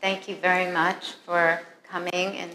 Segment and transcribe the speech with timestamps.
[0.00, 2.50] thank you very much for coming and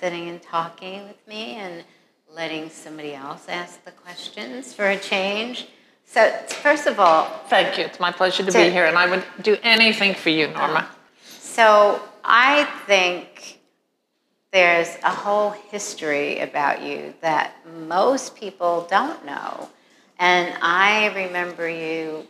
[0.00, 1.84] sitting and talking with me and
[2.32, 5.68] letting somebody else ask the questions for a change.
[6.06, 6.30] So,
[6.62, 7.84] first of all, Thank you.
[7.84, 10.80] It's my pleasure to To- be here, and I would do anything for you, Norma.
[10.80, 10.94] Uh,
[11.38, 13.60] so I think
[14.52, 17.54] there's a whole history about you that
[17.86, 19.68] most people don't know.
[20.18, 22.26] And I remember you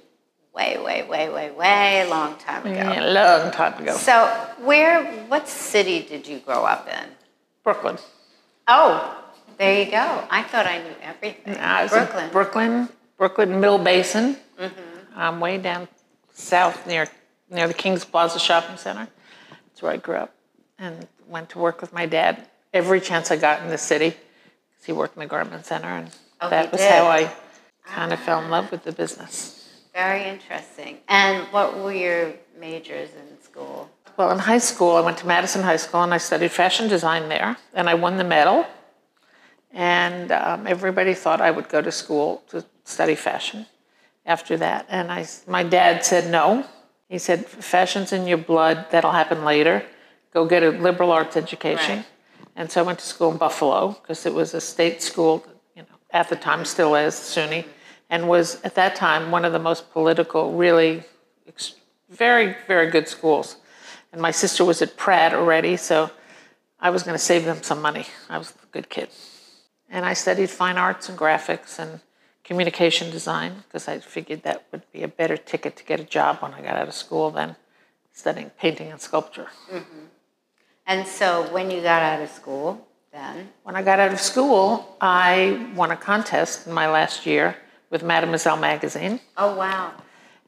[0.55, 2.75] way, way, way, way, way long time ago.
[2.75, 3.97] Yeah, a long time ago.
[3.97, 4.27] So,
[4.61, 7.09] where, what city did you grow up in?
[7.63, 7.99] Brooklyn.
[8.69, 9.23] Oh,
[9.59, 10.25] there you go.
[10.31, 11.57] I thought I knew everything.
[11.57, 12.31] I Brooklyn.
[12.31, 12.89] Brooklyn,
[13.19, 14.37] Brooklyn Mill Basin.
[14.59, 15.21] Mm-hmm.
[15.21, 15.89] Um, way down
[16.33, 17.07] south near
[17.51, 19.07] near the Kings Plaza Shopping Center.
[19.51, 20.35] That's where I grew up,
[20.79, 24.85] and went to work with my dad every chance I got in the city, because
[24.87, 26.91] he worked in the garment center, and Oh, that was did?
[26.91, 27.33] how I
[27.87, 29.64] kind of fell in love with the business.
[29.95, 30.99] Very interesting.
[31.09, 33.89] And what were your majors in school?
[34.17, 37.29] Well, in high school, I went to Madison High School and I studied fashion design
[37.29, 38.67] there, and I won the medal.
[39.73, 43.67] And um, everybody thought I would go to school to study fashion
[44.27, 44.87] after that.
[44.89, 46.65] And I, my dad said no.
[47.09, 48.87] He said, "Fashion's in your blood.
[48.91, 49.85] That'll happen later.
[50.33, 52.07] Go get a liberal arts education." Right.
[52.57, 55.83] And so I went to school in Buffalo because it was a state school, you
[55.83, 57.65] know, at the time still is SUNY,
[58.11, 61.05] and was at that time one of the most political, really
[61.47, 61.75] ex-
[62.09, 63.57] very, very good schools.
[64.13, 66.11] And my sister was at Pratt already, so
[66.79, 68.07] I was going to save them some money.
[68.29, 69.09] I was a good kid.
[69.89, 72.01] And I studied fine arts and graphics and
[72.45, 76.39] communication design because I figured that would be a better ticket to get a job
[76.41, 77.57] when I got out of school than
[78.13, 79.49] studying painting and sculpture.
[79.73, 80.07] Mm-hmm.
[80.87, 84.97] And so when you got out of school, then When I got out of school,
[85.01, 87.57] I won a contest in my last year
[87.95, 89.21] with Mademoiselle magazine.
[89.37, 89.93] oh wow,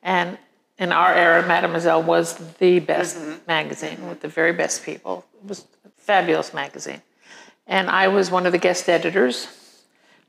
[0.02, 0.36] And
[0.78, 3.16] in our era, Mademoiselle was the best
[3.46, 5.24] magazine with the very best people.
[5.40, 7.02] It was a fabulous magazine.
[7.68, 9.46] And I was one of the guest editors,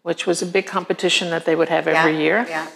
[0.04, 2.46] which was a big competition that they would have every yeah, year.
[2.48, 2.68] Yeah,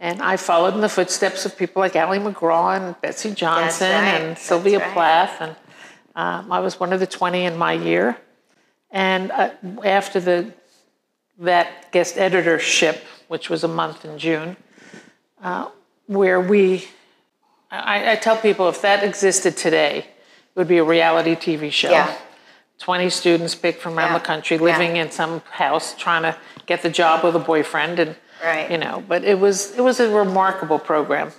[0.00, 4.20] And I followed in the footsteps of people like Ali MacGraw and Betsey Johnson right,
[4.20, 4.92] and Sylvia right.
[4.94, 5.36] Plath.
[5.42, 5.54] And
[6.16, 8.16] um, I was one of the 20 in my year.
[8.90, 9.50] And uh,
[9.84, 10.54] after the,
[11.40, 14.56] that guest editorship, which was a month in June,
[15.42, 15.68] uh,
[16.06, 16.88] where we,
[17.70, 20.06] I, I tell people if that existed today, it
[20.54, 21.90] would be a reality TV show.
[21.90, 22.14] Yeah.
[22.78, 24.62] 20 students picked from around Yeah, the country yeah.
[24.62, 28.70] living in some house trying to get the job with a boyfriend and Right.
[28.70, 31.32] you know but it was it was a remarkable program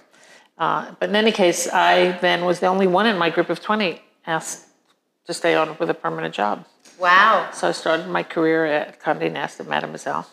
[0.58, 3.62] uh, but in any case i then was the only one in my group of
[3.62, 4.66] 20 asked
[5.28, 6.66] to stay on with a permanent job
[7.00, 7.48] wow.
[7.54, 10.26] so i started my career at conde nast at mademoiselle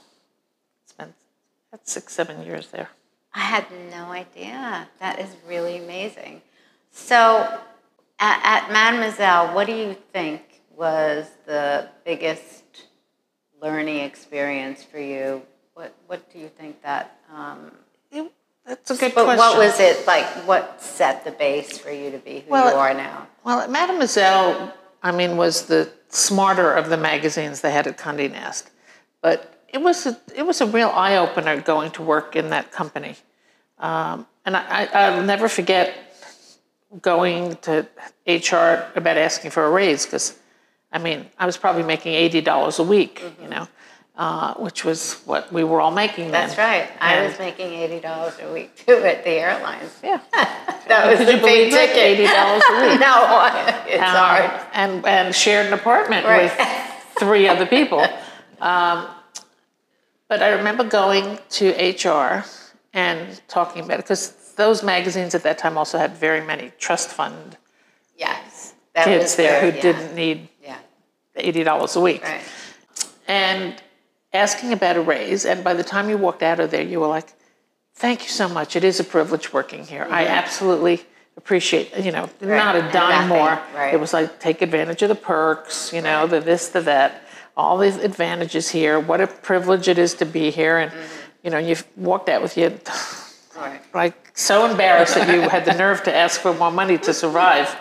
[1.75, 2.89] that's six seven years there
[3.37, 4.87] I had no idea.
[5.01, 6.41] That is really amazing.
[6.93, 7.59] So,
[8.21, 12.63] at, at Mademoiselle, what do you think was the biggest
[13.61, 15.43] learning experience for you?
[15.75, 17.19] What What do you think that?
[17.34, 17.73] Um,
[18.13, 18.31] It-
[18.65, 20.27] that's a good but question what was it like?
[20.47, 23.27] What set the base for you to be who Well, you are now?
[23.43, 28.71] Well, Mademoiselle, I mean, was the smarter of the magazines they had at Condé Nast,
[29.21, 32.71] but it was a, it was a real eye opener going to work in that
[32.73, 33.17] company,
[33.79, 35.87] um, and I, I, I'll never forget
[37.03, 37.87] going to
[38.27, 40.39] HR about asking for a raise because,
[40.93, 43.67] I mean, I was probably making eighty dollars a week, you know,
[44.17, 46.47] uh, which was what we were all making then.
[46.49, 46.89] That's right.
[47.01, 49.91] I And- was making eighty dollars a week too at the airlines.
[50.05, 50.21] Yeah,
[50.89, 51.97] That was Could the you big ticket.
[51.97, 53.01] Eighty dollars a week.
[53.01, 53.15] no,
[53.89, 54.67] it's um, hard.
[54.75, 56.45] and and shared an apartment Right.
[56.45, 58.07] with three other people.
[58.61, 59.09] Um,
[60.29, 62.45] but I remember going to HR
[62.93, 67.11] and talking about it because those magazines at that time also had very many trust
[67.11, 67.57] fund
[68.17, 70.79] Yes, that kids there who yeah, didn't need Yeah,
[71.37, 72.41] eighty dollars a week, right.
[73.27, 73.83] and
[74.33, 75.45] asking about a raise.
[75.45, 77.33] And by the time you walked out of there, you were like,
[77.95, 78.77] "Thank you so much.
[78.77, 80.07] It is a privilege working here.
[80.09, 80.33] I mm-hmm.
[80.33, 81.03] absolutely."
[81.37, 83.59] Appreciate, you know, not a dime nothing, more.
[83.75, 83.93] right.
[83.93, 87.23] It was like take advantage of the perks, you know, the this, the that,
[87.56, 88.98] all these advantages here.
[88.98, 91.27] What a privilege it is to be here, and mm-hmm.
[91.42, 92.78] you know, you've walked out with you
[93.56, 93.80] Right.
[93.95, 97.74] like so embarrassed that you had the nerve to ask for more money to survive.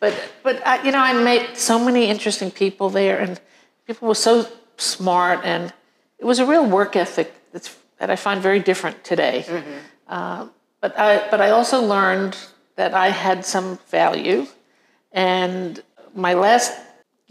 [0.00, 3.40] But but I, you know, I met so many interesting people there, and
[3.86, 4.46] people were so
[4.76, 5.72] smart, and
[6.18, 9.44] it was a real work ethic that's, that I find very different today.
[9.46, 9.78] Mm-hmm.
[10.08, 10.48] Uh,
[10.80, 12.36] but I but I also learned
[12.76, 14.46] that I had some value,
[15.12, 15.82] and
[16.14, 16.72] my last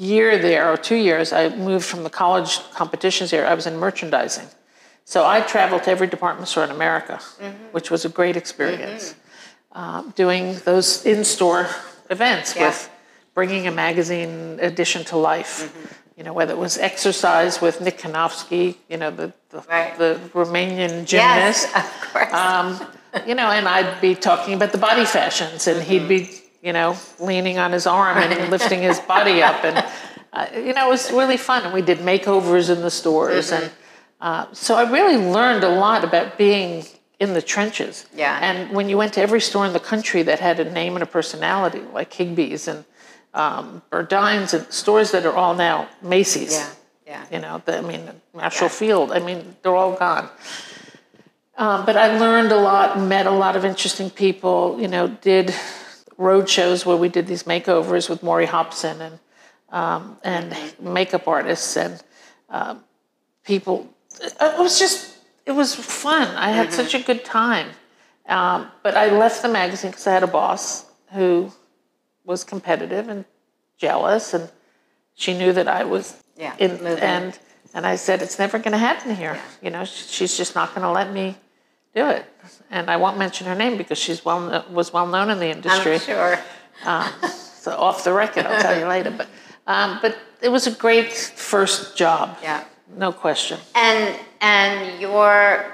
[0.01, 3.45] year there or two years, I moved from the college competitions here.
[3.45, 4.48] I was in merchandising.
[5.06, 7.19] So I traveled to every department store in America,
[7.71, 9.15] which was a great experience.
[9.74, 11.68] Um, doing those in-store
[12.09, 12.68] events Yeah.
[12.68, 12.89] with
[13.33, 15.71] bringing a magazine edition to life.
[16.18, 19.98] You know, whether it was exercise with Nick Kanofsky, you know, the the, Right.
[19.98, 21.68] the Romanian gymnast.
[21.74, 22.33] Yes, of course.
[22.33, 22.68] Um,
[23.27, 26.95] you know, and I'd be talking about the body fashions, and he'd be, you know,
[27.19, 29.85] leaning on his arm and lifting his body up, and
[30.33, 31.63] uh, you know, it was really fun.
[31.63, 33.71] And we did makeovers in the stores, and
[34.21, 36.85] uh, so I really learned a lot about being
[37.19, 38.07] in the trenches.
[38.15, 38.37] Yeah.
[38.41, 41.03] And when you went to every store in the country that had a name and
[41.03, 42.83] a personality, like Higbee's and
[43.33, 46.53] um, Burdines, and stores that are all now Macy's.
[46.53, 46.69] yeah,
[47.05, 47.25] yeah.
[47.31, 49.11] You know, the, I mean, Marshall Field.
[49.11, 50.29] I mean, they're all gone.
[51.57, 54.77] Um, but I learned a lot, met a lot of interesting people.
[54.81, 55.53] You know, did
[56.21, 59.19] road shows where we did these makeovers with Maury Hobson and
[59.71, 62.03] um, and makeup artists and
[62.50, 62.83] um,
[63.45, 63.89] people.
[64.21, 66.27] It was just, it was fun.
[66.35, 67.69] I had such a good time.
[68.27, 71.51] Um, but I left the magazine because I had a boss who
[72.25, 73.25] was competitive and
[73.77, 74.51] jealous, and
[75.15, 77.38] she knew that I was Yeah, in, and
[77.74, 79.39] and I said it's never going to happen here.
[79.62, 81.35] You know, she's just not going to let me
[81.93, 82.25] do it.
[82.69, 85.93] And I won't mention her name because she's well was well known in the industry.
[85.93, 86.39] I'm sure.
[87.33, 89.11] So off the record, I'll tell you later.
[89.11, 89.27] But
[89.67, 92.38] um, but it was a great first job.
[92.41, 92.63] Yeah.
[92.97, 93.59] No question.
[93.75, 95.65] And and your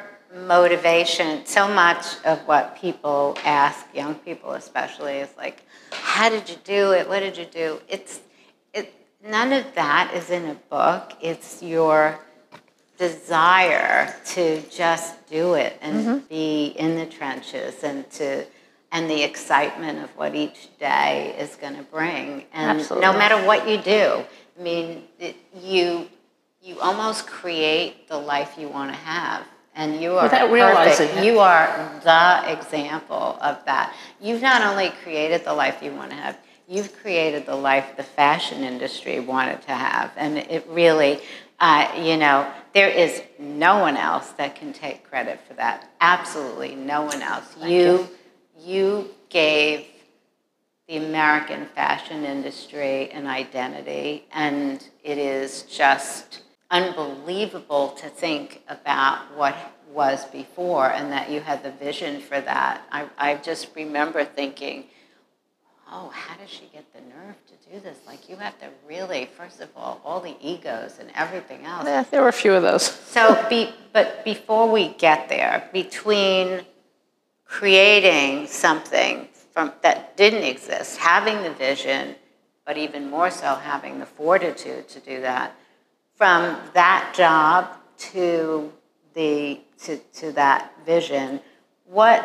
[0.46, 6.58] motivation, so much of what people ask, young people especially, is like, how did you
[6.64, 7.08] do it?
[7.08, 7.80] What did you do?
[7.88, 8.20] It's
[8.74, 8.94] it
[9.26, 11.14] none of that is in a book.
[11.22, 12.20] It's your
[12.98, 16.18] desire to just do it and mm-hmm.
[16.28, 18.46] be in the trenches and to
[18.92, 23.06] and the excitement of what each day is going to bring and Absolutely.
[23.08, 24.24] no matter what you do
[24.60, 26.08] i mean it, you
[26.62, 29.44] you almost create the life you want to have
[29.76, 30.54] and you are Without perfect.
[30.54, 31.26] realizing it.
[31.26, 36.18] you are the example of that you've not only created the life you want to
[36.18, 41.20] have you've created the life the fashion industry wanted to have and it really
[41.60, 45.90] uh, you know there is no one else that can take credit for that.
[46.00, 47.56] Absolutely no one else.
[47.64, 48.08] You.
[48.60, 49.86] you gave
[50.88, 59.56] the American fashion industry an identity, and it is just unbelievable to think about what
[59.94, 62.82] was before and that you had the vision for that.
[62.92, 64.86] I, I just remember thinking,
[65.92, 67.98] oh, how does she get the nerve to do this?
[68.06, 71.86] Like, you have to really, first of all, all the egos and everything else.
[71.86, 72.84] Yeah, there were a few of those.
[72.84, 76.62] So, be, but before we get there, between
[77.46, 82.16] creating something from that didn't exist, having the vision,
[82.66, 85.56] but even more so having the fortitude to do that,
[86.16, 88.72] from that job to
[89.14, 91.40] the to, to that vision,
[91.90, 92.22] what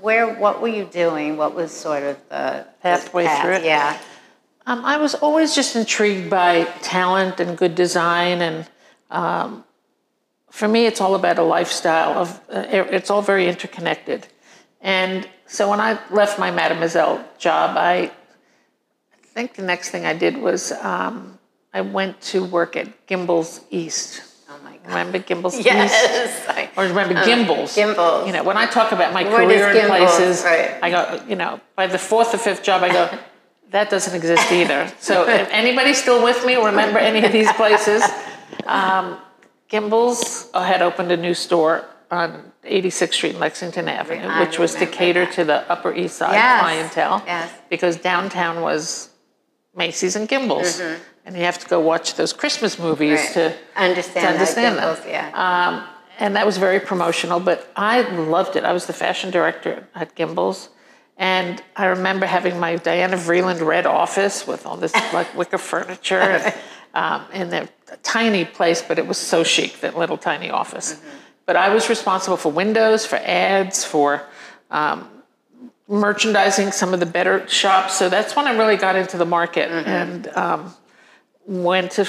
[0.00, 1.36] where what were you doing?
[1.36, 3.42] What was sort of the the Pathway path?
[3.42, 3.64] through it?
[3.64, 3.98] Yeah,
[4.66, 8.66] Um, I was always just intrigued by talent and good design, and
[9.10, 9.64] um,
[10.50, 12.40] for me, it's all about a lifestyle of.
[12.50, 14.26] Uh, it's all very interconnected,
[14.80, 18.10] and so when I left my Mademoiselle job, I,
[19.14, 21.38] I think the next thing I did was um,
[21.72, 24.22] I went to work at Gimbels East.
[24.86, 25.66] Remember Gimbels East?
[25.66, 26.46] Yes.
[26.48, 27.76] I- Or remember Gimbels?
[27.76, 28.26] Gimbels.
[28.26, 30.78] You know, when I talk about my is career in places, Right.
[30.82, 33.18] I go, you know, by the fourth or fifth job, I go,
[33.70, 34.90] that doesn't exist either.
[35.00, 38.02] So if anybody still with me, remember any of these places?
[38.66, 39.18] Um,
[39.70, 44.58] Gimbels uh, had opened a new store on 86th Street in Lexington Avenue, I which
[44.60, 45.34] was to cater that.
[45.34, 47.22] to the Upper East Side Yes, clientele.
[47.26, 47.50] yes.
[47.68, 49.10] Because downtown was
[49.74, 50.80] Macy's and Gimbels.
[51.26, 53.38] And you have to go watch those Christmas movies Mm-hmm.
[53.40, 53.52] Right.
[53.52, 55.10] to understand, to understand that them.
[55.10, 55.32] Yeah.
[55.34, 55.84] um,
[56.18, 58.64] and that was very promotional, but I loved it.
[58.64, 60.68] I was the fashion director at Gimbels.
[61.18, 66.20] And I remember having my Diana Vreeland red office with all this like wicker furniture
[66.20, 66.54] and,
[66.94, 67.68] um, in a
[68.02, 71.00] tiny place, but it was so chic, that little tiny office.
[71.44, 74.22] But I was responsible for windows, for ads, for
[74.70, 75.08] um,
[75.88, 77.94] merchandising some of the better shops.
[77.94, 80.74] So that's when I really got into the market and um,
[81.46, 82.08] went to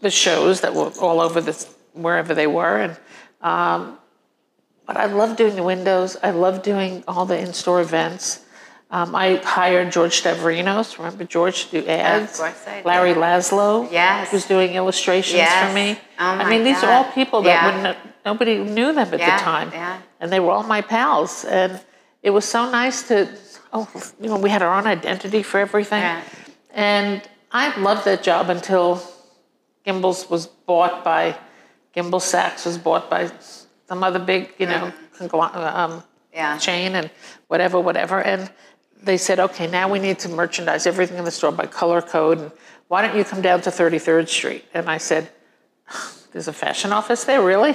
[0.00, 2.78] the shows that were all over this wherever they were.
[2.78, 2.96] And
[3.40, 3.98] um,
[4.86, 6.16] but I love doing the windows.
[6.22, 8.44] I love doing all the in-store events.
[8.90, 10.98] Um, I hired George Stavrinos.
[10.98, 12.38] Remember George to do ads?
[12.38, 12.82] course I.
[12.84, 14.32] Larry Laszlo Yes.
[14.32, 15.68] was doing illustrations Yes.
[15.68, 15.98] for me.
[16.18, 17.82] Oh I mean, these are all people that Yeah.
[17.82, 17.94] no,
[18.26, 19.96] nobody knew them at Yeah, the time, yeah.
[20.20, 21.44] and they were all my pals.
[21.46, 21.80] And
[22.22, 23.28] it was so nice to,
[23.72, 23.88] oh,
[24.20, 26.02] you know, we had our own identity for everything.
[26.02, 26.20] Yeah.
[26.74, 29.02] And I loved that job until
[29.86, 31.36] Gimbels was bought by,
[31.94, 33.30] Gimbel Sachs was bought by
[33.86, 36.56] some other big, you know, um, Yeah.
[36.58, 37.10] chain and
[37.48, 38.20] whatever, whatever.
[38.22, 38.50] And
[39.02, 42.38] they said, okay, now we need to merchandise everything in the store by color code.
[42.38, 42.52] And
[42.88, 44.64] why don't you come down to 33rd Street?
[44.72, 45.28] And I said,
[46.32, 47.74] there's a fashion office there, really?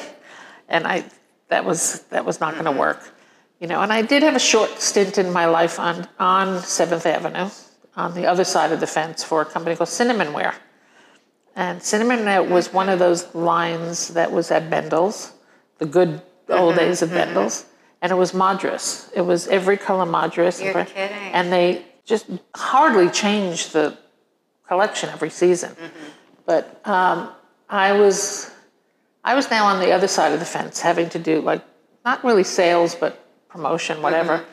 [0.68, 1.04] And I,
[1.50, 3.12] that was, that was not going to work.
[3.60, 7.06] You know, and I did have a short stint in my life on, on 7th
[7.06, 7.50] Avenue,
[7.98, 10.56] on the other side of the fence for a company called Cinnamonware.
[11.56, 15.34] And Cinnamonware was one of those lines that was at Bendel's,
[15.80, 17.18] the good old mm-hmm, days of mm-hmm.
[17.18, 17.66] Bendel's.
[18.02, 19.10] And it was Madras.
[19.16, 20.62] It was every color Madras.
[20.62, 21.18] You're and, kidding.
[21.34, 23.98] And they just hardly changed the
[24.68, 25.72] collection every season.
[25.72, 26.06] Mm-hmm.
[26.46, 27.32] But um,
[27.68, 28.52] I was
[29.24, 31.62] I was now on the other side of the fence, having to do like
[32.06, 34.46] not really sales, but promotion, whatever.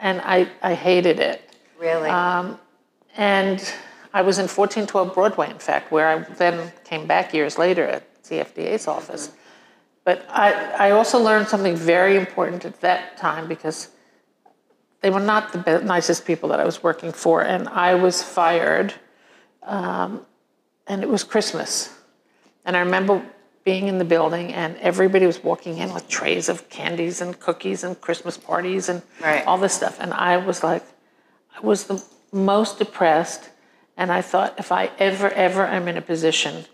[0.00, 1.42] And I, I hated it.
[1.78, 2.08] Really?
[2.08, 2.58] Um,
[3.16, 3.60] And
[4.14, 8.22] I was in 1412 Broadway, in fact, where I then came back years later at
[8.24, 9.32] CFDA's office.
[10.04, 13.88] But I, I also learned something very important at that time because
[15.00, 18.22] they were not the be- nicest people that I was working for, and I was
[18.22, 18.94] fired.
[19.62, 20.26] Um,
[20.86, 21.94] and it was Christmas.
[22.64, 23.24] And I remember
[23.64, 27.84] being in the building, and everybody was walking in with trays of candies and cookies
[27.84, 29.46] and Christmas parties and Right.
[29.46, 29.98] all this stuff.
[30.00, 30.84] And I was like,
[31.56, 33.50] I was the most depressed.
[33.96, 36.64] And I thought, if I ever, ever am in a position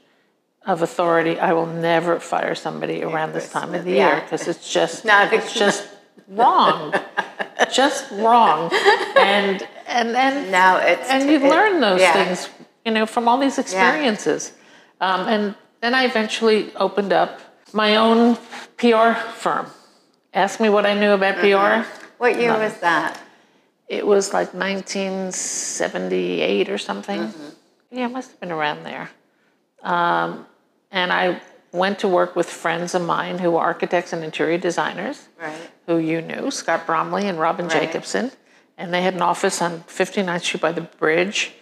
[0.66, 4.12] of authority, I will never fire somebody around this time of the Yeah.
[4.12, 5.88] year because it's just, Not- it's just
[6.28, 6.94] wrong,
[7.72, 8.70] just wrong.
[9.16, 12.12] And and and now it's- and you it- learn those yeah.
[12.12, 12.48] things,
[12.84, 14.52] you know, from all these experiences.
[15.00, 17.40] Um, and then I eventually opened up
[17.72, 18.36] my own
[18.76, 19.66] PR firm.
[20.34, 21.82] Asked me what I knew about Mm-hmm.
[21.82, 21.88] PR.
[22.18, 23.18] what year was that?
[23.88, 27.21] It was like 1978 or something.
[27.21, 27.49] Mm-hmm.
[27.97, 29.11] Yeah, it must have been around there.
[29.83, 30.47] Um,
[30.90, 31.40] and I
[31.73, 35.57] went to work with friends of mine who were architects and interior designers, Right.
[35.87, 37.83] who you knew, Scott Bromley and Robin Right.
[37.83, 38.33] Jacobson.
[38.76, 41.52] And they had an office on 59th Street by the bridge,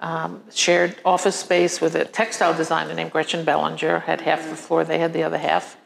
[0.00, 4.84] um, shared office space with a textile designer named Gretchen Bellinger, had half the floor,
[4.84, 5.76] they had the other half.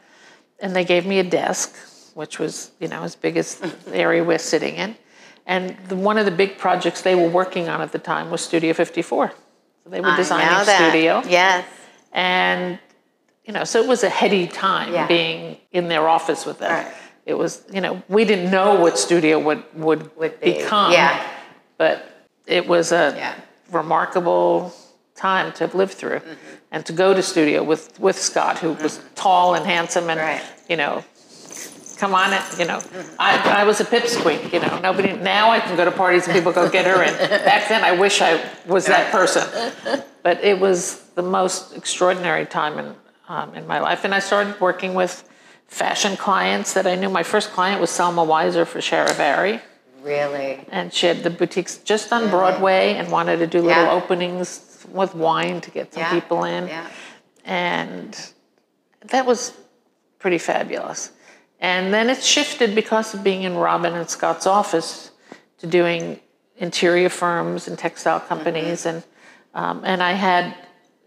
[0.61, 1.75] And they gave me a desk,
[2.15, 4.95] which was, you know, as big as the area we're sitting in.
[5.49, 8.39] And the, one of the big projects they were working on at the time was
[8.41, 9.33] Studio 54.
[9.83, 11.23] So they were designing studio.
[11.27, 11.65] Yes.
[12.13, 12.77] And,
[13.45, 15.07] you know, so it was a heady time Yeah.
[15.07, 16.71] being in their office with them.
[16.85, 16.93] Right.
[17.25, 20.91] It was, you know, we didn't know what studio would, would, Would be, become.
[20.91, 21.19] yeah.
[21.77, 23.33] But it was a Yeah.
[23.71, 24.71] remarkable
[25.15, 26.19] time to have lived through.
[26.19, 26.55] Mm-hmm.
[26.71, 30.43] And to go to studio with, with Scott, who was tall and handsome and, Right.
[30.69, 31.03] you know,
[31.99, 32.81] come on it, you know.
[33.19, 34.79] I, I was a pipsqueak, you know.
[34.79, 37.13] Nobody, now I can go to parties and people go get her in.
[37.45, 39.43] Back then, I wish I was that person.
[40.23, 42.95] But it was the most extraordinary time in,
[43.27, 44.05] um, in my life.
[44.05, 45.27] And I started working with
[45.67, 47.09] fashion clients that I knew.
[47.09, 49.61] My first client was Selma Weiser for Charivari.
[50.01, 50.65] Really.
[50.71, 53.91] And she had the boutiques just on Broadway and wanted to do little Yeah.
[53.91, 56.11] openings with wine to get some Yeah.
[56.11, 56.67] people in.
[56.69, 56.87] Yeah.
[57.43, 58.17] And
[59.07, 59.53] that was
[60.19, 61.11] pretty fabulous.
[61.59, 65.11] And then it shifted because of being in Robin and Scott's office
[65.59, 66.19] to doing
[66.57, 68.85] interior firms and textile companies.
[68.85, 68.89] Mm-hmm.
[68.89, 69.03] And,
[69.53, 70.55] um, and I had,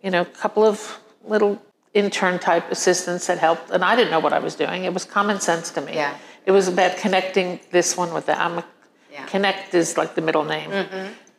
[0.03, 1.61] you know, a couple of little
[1.95, 3.71] intern type assistants that helped.
[3.71, 4.85] And I didn't know what I was doing.
[4.85, 5.95] It was common sense to me.
[5.95, 6.17] Yeah.
[6.45, 8.39] It was about connecting this one with that.
[8.39, 8.65] I'm a,
[9.11, 9.19] Yeah.
[9.19, 9.29] Mm-hmm.
[9.29, 10.71] Connect is like the middle name.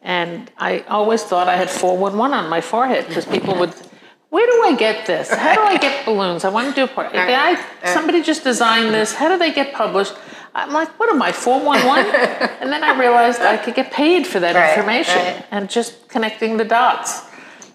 [0.01, 3.74] And I always thought I had 411 on my forehead because people would,
[4.33, 5.29] where do I get this?
[5.31, 6.43] How do I get balloons?
[6.43, 7.15] I want to do a party.
[7.15, 9.13] Did I, somebody just designed this.
[9.13, 10.15] How do they get published?
[10.55, 12.15] I'm like, what am I, 411?
[12.59, 15.45] and then I realized I could get paid for that Right, information right.
[15.51, 17.21] and just connecting the dots.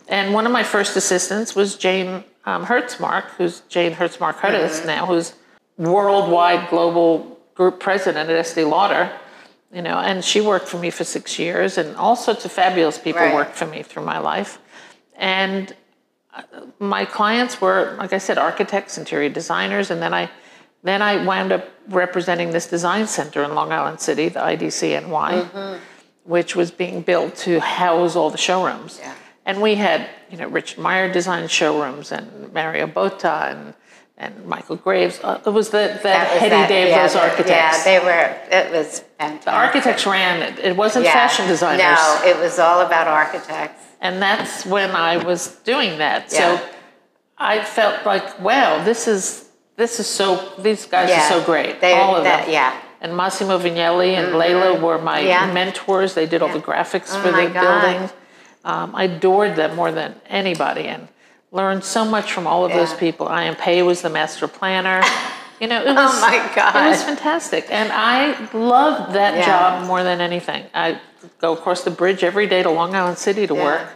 [0.08, 5.06] And one of my first assistants was Jane um, Hertzmark, who's Jane Hertzmark Hudis now,
[5.06, 5.34] who's
[5.76, 9.12] worldwide global group president at Estee Lauder.
[9.72, 12.98] You know, and she worked for me for six years, and all sorts of fabulous
[12.98, 13.32] people Right.
[13.32, 14.58] worked for me through my life.
[15.14, 15.72] And
[16.78, 20.30] my clients were, like I said, architects, interior designers, and then I,
[20.82, 25.78] then I wound up representing this design center in Long Island City, the IDCNY,
[26.24, 28.98] which was being built to house all the showrooms.
[29.00, 29.14] Yeah.
[29.46, 33.74] And we had, you know, Richard Meier designed showrooms and Mario Botta and,
[34.18, 35.18] and Michael Graves.
[35.22, 37.50] Uh, it was the, was heady that- day of yeah, those the- architects.
[37.50, 39.44] Yeah, they were, it was fantastic.
[39.46, 40.58] the architects ran it.
[40.58, 41.12] It wasn't Yeah.
[41.14, 41.82] fashion designers.
[41.82, 43.84] No, it was all about architects.
[44.00, 46.32] And that's when I was doing that.
[46.32, 46.58] Yeah.
[46.58, 46.68] So
[47.36, 50.52] I felt like, wow, this is this is so.
[50.58, 51.24] These guys Yeah.
[51.26, 51.80] are so great.
[51.80, 52.52] They- all of that- them.
[52.52, 52.72] yeah.
[53.00, 55.46] And Massimo Vignelli and Lella were my Yeah.
[55.46, 56.14] mentors.
[56.14, 57.62] They did all the graphics Oh for the God.
[57.82, 58.10] building.
[58.64, 61.06] Um, I adored them more than anybody, and
[61.52, 63.28] learned so much from all of those people.
[63.28, 63.54] I.M.
[63.54, 65.02] Pei was the master planner.
[65.60, 66.76] You know, it was, Oh my God.
[66.86, 70.62] It was fantastic, and I loved that job more than anything.
[70.72, 71.00] I
[71.40, 73.64] go across the bridge every day to Long Island City to Yeah.
[73.64, 73.88] work.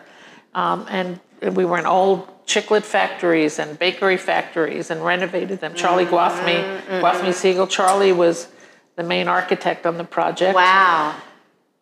[0.55, 1.21] Um, and
[1.57, 5.75] we were in old chiclet factories and bakery factories and renovated them.
[5.75, 7.67] Charlie Gwathmey, Mm-hmm, Gwathmey Siegel.
[7.67, 8.49] Charlie was
[8.97, 10.55] the main architect on the project.
[10.55, 11.15] Wow.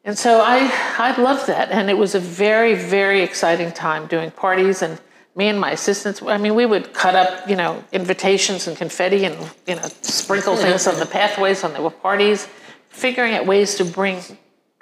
[0.05, 1.71] And so I, I loved that.
[1.71, 4.81] And it was a very, very exciting time doing parties.
[4.83, 4.99] And
[5.35, 9.25] me and my assistants, I mean, we would cut up, you know, invitations and confetti
[9.25, 12.49] and, you know, sprinkle things on the pathways when there were parties,
[12.89, 14.21] figuring out ways to bring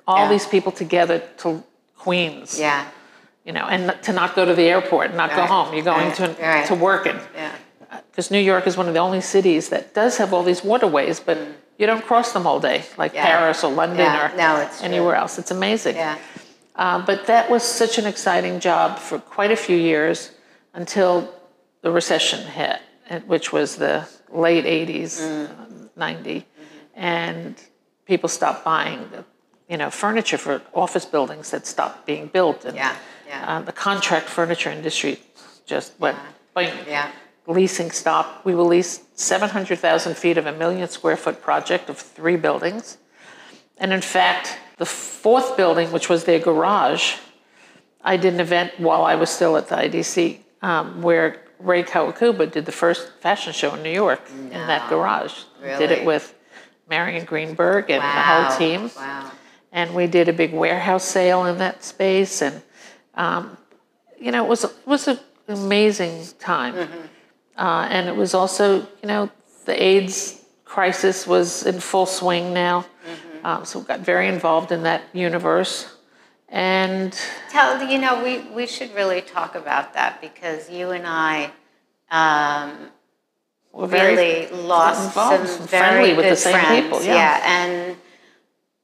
[0.09, 0.29] all Yeah.
[0.31, 1.62] these people together to
[1.99, 2.85] Queens, Yeah.
[3.45, 5.75] you know, and to not go to the airport and not go home.
[5.75, 6.15] You're going Right.
[6.17, 6.67] to, Right.
[6.67, 7.50] to work and Yeah.
[8.11, 11.21] because New York is one of the only cities that does have all these waterways,
[11.21, 11.37] but
[11.77, 13.17] you don't cross them all day, like Mm.
[13.17, 13.27] Yeah.
[13.27, 14.25] Paris or London Yeah.
[14.33, 14.87] or No, it's true.
[14.87, 15.38] anywhere else.
[15.38, 15.97] It's amazing.
[15.97, 16.17] Yeah.
[16.75, 20.31] Uh, but that was such an exciting job for quite a few years
[20.73, 21.29] until
[21.83, 22.81] the recession hit,
[23.27, 25.45] which was the late 80s, Mm.
[25.47, 25.49] uh,
[25.97, 26.47] 90,
[26.97, 27.57] and
[28.07, 29.25] people stopped buying the,
[29.69, 32.65] you know, furniture for office buildings that stopped being built.
[32.65, 32.97] And, Yeah,
[33.27, 33.45] yeah.
[33.59, 35.21] Uh, the contract furniture industry
[35.67, 36.17] just went,
[36.57, 37.11] boing Yeah.
[37.47, 38.45] leasing stopped.
[38.45, 42.97] We leased 700,000 feet of a million square foot project of three buildings.
[43.77, 47.17] And in fact, the fourth building, which was their garage,
[48.03, 52.51] I did an event while I was still at the IDC um, where Rei Kawakubo
[52.51, 55.35] did the first fashion show in New York in that garage.
[55.63, 55.79] Really?
[55.79, 56.35] Did it with
[56.89, 59.31] Marion Greenberg and the whole team Wow.
[59.79, 62.43] And we did a big warehouse sale in that space.
[62.43, 62.63] And
[63.15, 63.57] um,
[64.21, 66.75] you know it was it was an amazing time.
[67.57, 68.67] Uh, and it was also
[69.03, 69.31] you know
[69.67, 72.87] the aids crisis was in full swing now.
[73.45, 75.95] Um, so we got very involved in that universe.
[76.49, 77.17] And
[77.51, 81.53] Tell you know we we should really talk about that because you and I
[82.11, 82.91] um,
[83.73, 86.83] we're very really lost some and very friendly with good the same friends.
[86.83, 87.43] people, yeah.
[87.45, 87.97] and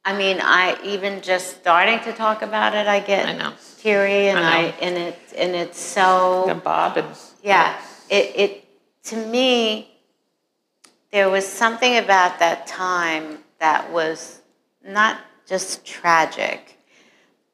[0.04, 3.52] I mean, I even just starting to talk about it, I get I know.
[3.78, 7.08] teary, and I I, and it and it's so got Bob and
[7.42, 7.80] yeah.
[8.10, 8.64] It it
[9.04, 9.90] to me,
[11.10, 14.40] there was something about that time that was
[14.84, 16.76] not just tragic,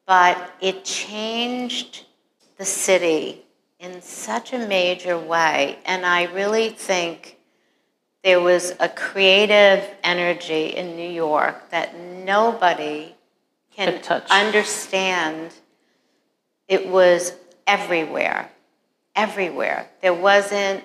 [0.05, 2.05] but it changed
[2.57, 3.45] the city
[3.79, 5.79] in such a major way.
[5.85, 7.37] And I really think
[8.23, 13.15] there was a creative energy in New York that nobody
[13.75, 15.53] can understand.
[16.67, 17.33] It was
[17.65, 18.51] everywhere,
[19.15, 19.89] everywhere.
[20.01, 20.83] There wasn't,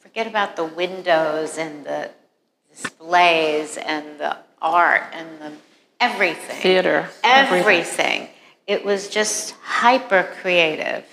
[0.00, 2.10] forget about the windows and the
[2.70, 5.52] displays and the art and the
[6.00, 8.28] everything theater everything.
[8.66, 11.04] It was just hyper creative.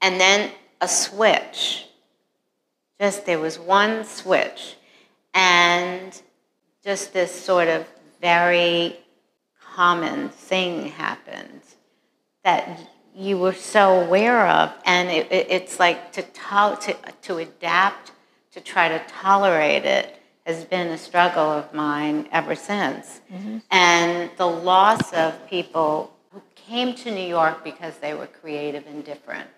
[0.00, 1.86] And then a switch.
[3.02, 4.76] Just there was one switch.
[5.34, 6.22] And
[6.84, 7.84] just this sort of
[8.20, 8.96] very
[9.74, 11.62] common thing happened
[12.44, 12.78] that
[13.12, 14.72] you were so aware of.
[14.84, 18.12] And it, it- it's like to, to, to, to adapt,
[18.52, 23.20] to try to tolerate it has been a struggle of mine ever since.
[23.32, 23.58] Mm-hmm.
[23.72, 29.04] And the loss of people who came to New York because they were creative and
[29.04, 29.48] different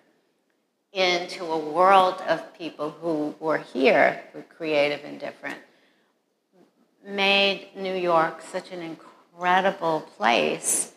[0.95, 5.59] into a world of people who were here who were creative and different
[7.05, 10.93] made New York such an incredible place.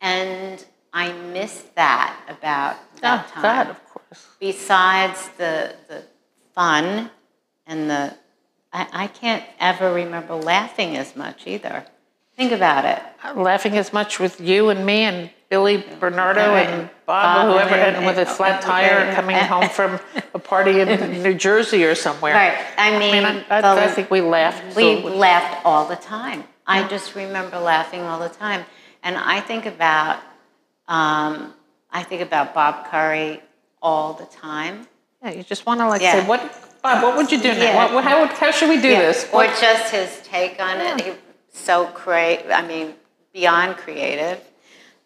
[0.00, 6.02] And I miss that about that oh, time God, of course besides the the
[6.54, 7.10] fun
[7.66, 8.14] and the
[8.72, 11.84] I, I can't ever remember laughing as much either.
[12.36, 13.02] Think about it.
[13.22, 16.66] Uh, laughing as much with you and me and Billy Bernardo Right.
[16.66, 19.14] and Bob, Bob or whoever, and- and with a flat tire right.
[19.14, 20.00] coming home from
[20.32, 20.88] a party in
[21.22, 22.32] New Jersey or somewhere.
[22.34, 22.56] Right.
[22.78, 24.74] I I mean, mean, I, I, the- I think we laughed.
[24.74, 26.44] we so- laughed all the time.
[26.66, 28.64] I just remember laughing all the time,
[29.02, 30.16] and I think about
[30.88, 31.52] um,
[31.90, 33.42] I think about Bob Curry
[33.82, 34.86] all the time.
[35.22, 36.14] yeah, you just want to like Yeah.
[36.22, 36.40] say, what,
[36.82, 37.62] Bob, what would you do now?
[37.62, 37.94] Yeah.
[37.94, 39.24] What, how, would- how should we do this?
[39.26, 41.00] Or What- just his take on it.
[41.02, 41.12] He,
[41.52, 42.40] so great.
[42.50, 42.94] I mean,
[43.34, 44.38] beyond creative.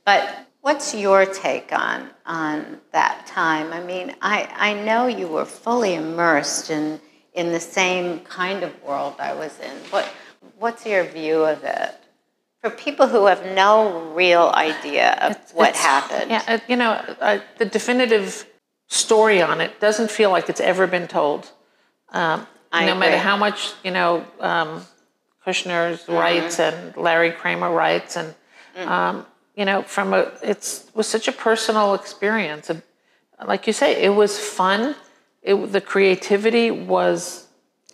[0.07, 3.73] But what's your take on on that time?
[3.73, 7.01] I mean, I, I know you were fully immersed in
[7.35, 9.77] in the same kind of world I was in.
[9.91, 10.07] What
[10.59, 11.95] what's your view of it?
[12.63, 16.31] For people who have no real idea of what It's- happened.
[16.31, 18.47] Yeah, uh, you know, uh, the definitive
[18.89, 21.51] story on it doesn't feel like it's ever been told.
[22.11, 24.87] Um, I no matter how much you know um,
[25.45, 26.13] Kushner's Mm-hmm.
[26.15, 28.35] writes and Larry Kramer writes, and
[28.77, 28.87] Mm.
[28.89, 32.71] um, you know, from a it's was such a personal experience.
[32.71, 32.83] And
[33.45, 34.95] Like you say, it was fun.
[35.43, 37.47] It, the creativity was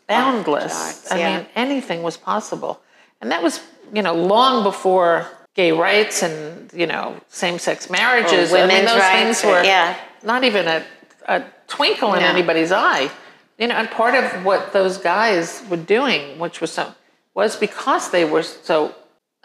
[0.09, 0.73] boundless.
[0.73, 2.81] charts, I mean, anything was possible,
[3.21, 3.61] and that was
[3.95, 8.53] you know long before gay rights and you know same-sex marriages.
[8.53, 9.97] I mean, those rights, things were yeah.
[10.23, 10.85] not even a,
[11.27, 13.11] a twinkle in anybody's eye.
[13.59, 16.95] You know, and part of what those guys were doing, which was so,
[17.35, 18.95] was because they were so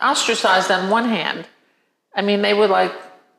[0.01, 1.45] ostracized on one hand.
[2.17, 2.93] I mean, they were like,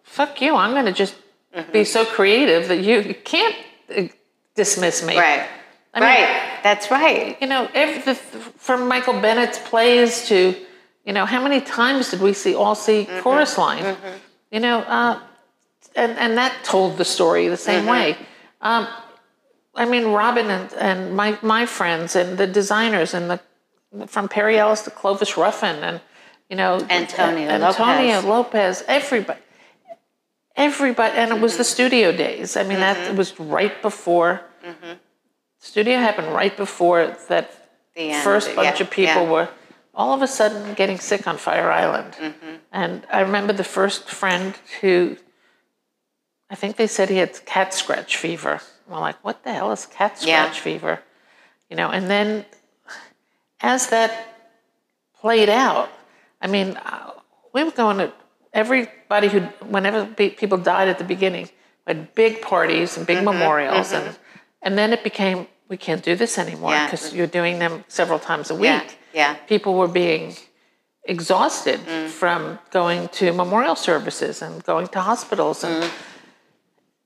[0.05, 0.55] "Fuck you!
[0.57, 1.15] I'm going to just
[1.57, 1.73] Mm-hmm.
[1.73, 3.57] be so creative that you, you can't
[3.97, 4.03] uh,
[4.55, 5.47] dismiss me." Right.
[5.95, 6.61] I mean, right.
[6.63, 7.37] That's right.
[7.41, 10.55] you know, every, the, from Michael Bennett's plays to,
[11.07, 13.21] you know, how many times did we see all see Mm-hmm.
[13.23, 13.97] chorus line?
[14.51, 15.21] You know, uh,
[15.97, 17.91] and and that told the story the same Mm-hmm.
[17.91, 18.17] way.
[18.61, 18.87] Um,
[19.75, 23.39] I mean, Robin and, and my my friends and the designers and the
[24.07, 26.01] from Perry Ellis to Clovis Ruffin and
[26.49, 28.25] you know Antonio Antonio Lopez.
[28.25, 29.41] Lopez, everybody.
[30.57, 31.59] Everybody, and it was Mm-hmm.
[31.59, 32.57] the studio days.
[32.57, 34.41] I mean, that was right before.
[35.61, 37.51] Studio happened right before that
[37.95, 39.31] The end, first bunch yeah, of people yeah.
[39.31, 39.49] were
[39.95, 42.13] all of a sudden getting sick on Fire Island.
[42.15, 42.55] Mm-hmm.
[42.73, 45.17] And I remember the first friend who,
[46.51, 48.61] I think they said he had cat scratch fever.
[48.91, 50.45] I'm like, what the hell is cat Yeah.
[50.45, 51.01] scratch fever?
[51.71, 52.45] You know, and then
[53.61, 54.13] as that
[55.21, 55.91] played out,
[56.41, 57.11] I mean, uh,
[57.53, 58.13] we were going to
[58.53, 60.07] everybody who, whenever
[60.43, 61.49] people died at the beginning,
[61.87, 64.17] had big parties and big Mm-hmm, memorials, and
[64.63, 66.87] and then it became we can't do this anymore Yeah.
[66.87, 68.65] because you're doing them several times a week.
[68.65, 69.35] Yeah, yeah.
[69.47, 70.37] People were being
[71.05, 72.09] exhausted Mm.
[72.09, 75.91] from going to memorial services and going to hospitals, and Mm.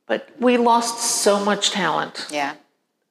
[0.06, 2.26] but we lost so much talent.
[2.30, 2.54] Yeah.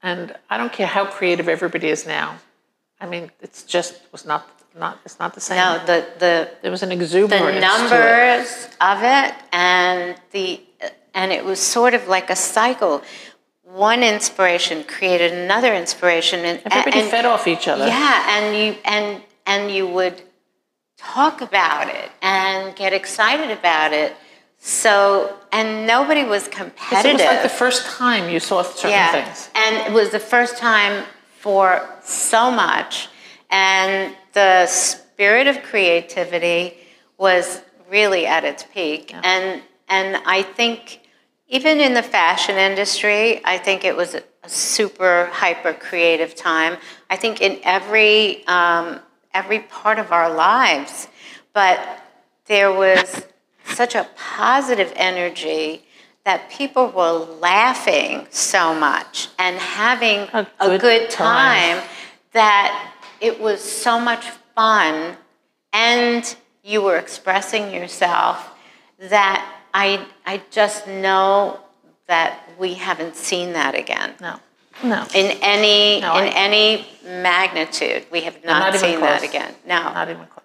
[0.03, 2.39] And I don't care how creative everybody is now.
[2.99, 4.43] I mean, it's just was not
[4.75, 5.57] not it's not the same.
[5.57, 7.62] No, the the There was an the exuberance it.
[7.62, 10.62] numbers of it and the
[11.13, 13.01] and it was sort of like a cycle.
[13.63, 17.88] One inspiration created another inspiration, and Everybody and, fed off each other.
[17.88, 20.21] Yeah, and you and and you would
[20.97, 24.13] talk about it and get excited about it.
[24.57, 27.19] So and nobody was competitive.
[27.19, 29.49] It was like the first time you saw certain yeah, things.
[29.55, 31.05] and it was the first time
[31.39, 33.10] for so much,
[33.49, 36.76] and the spirit of creativity
[37.17, 39.13] was really at its peak.
[39.24, 41.02] And and I think
[41.48, 46.78] even in the fashion industry, I think it was a, super hyper creative time.
[47.12, 49.00] I think in every um,
[49.34, 51.08] every part of our lives,
[51.54, 51.80] but
[52.46, 53.26] there was
[53.65, 55.84] such a positive energy
[56.24, 61.78] that people were laughing so much and having A a good good, time.
[61.80, 61.89] time
[62.34, 62.90] that
[63.21, 65.15] it was so much fun
[65.71, 68.49] and you were expressing yourself
[68.99, 71.60] that I, I just know
[72.07, 74.13] that we haven't seen that again.
[74.19, 74.39] No,
[74.84, 79.53] no, In any No, in I- any magnitude, we have not, not seen that again.
[79.65, 80.43] No, not even close.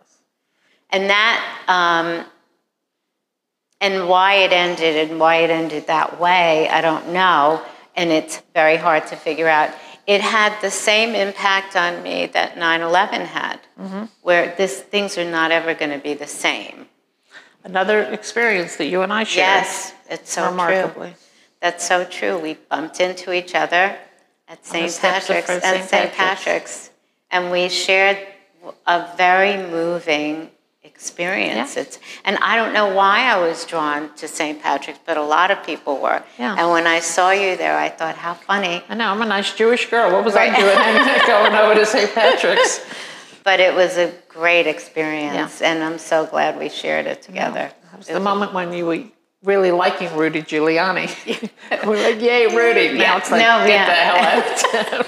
[0.90, 2.24] and that um,
[3.80, 7.60] and why it ended and why it ended that way i don't know
[7.94, 9.70] and it's very hard to figure out
[10.06, 14.04] it had the same impact on me that 9-11 had mm-hmm.
[14.22, 16.86] where this things are not ever going to be the same.
[17.64, 19.46] Another experience that you and I shared.
[19.46, 21.08] yes it's so remarkably.
[21.08, 21.16] true
[21.60, 22.38] that's so true.
[22.38, 23.96] We bumped into each other
[24.48, 26.90] at st patrick's at st patrick's
[27.30, 28.18] and we shared
[28.86, 30.50] a very moving
[30.96, 31.76] experience.
[31.76, 31.82] Yeah.
[31.82, 34.61] It's, and I don't know why I was drawn to St.
[34.62, 36.22] Patrick's, but a lot of people were.
[36.38, 36.56] Yeah.
[36.59, 38.82] And when I saw you there, I thought, how funny.
[38.88, 40.11] I know I'm a nice Jewish girl.
[40.11, 42.11] What was I doing going over to St.
[42.20, 42.80] Patrick's?
[43.44, 47.70] But it was a great experience, and I'm so glad we shared it together.
[47.92, 49.04] It was the moment when you were
[49.44, 51.06] really liking Rudy Giuliani.
[51.87, 52.94] we're like, yay, Rudy.
[52.94, 53.18] Now Yeah.
[53.18, 53.87] it's like, No, get yeah.
[53.87, 55.06] the hell out.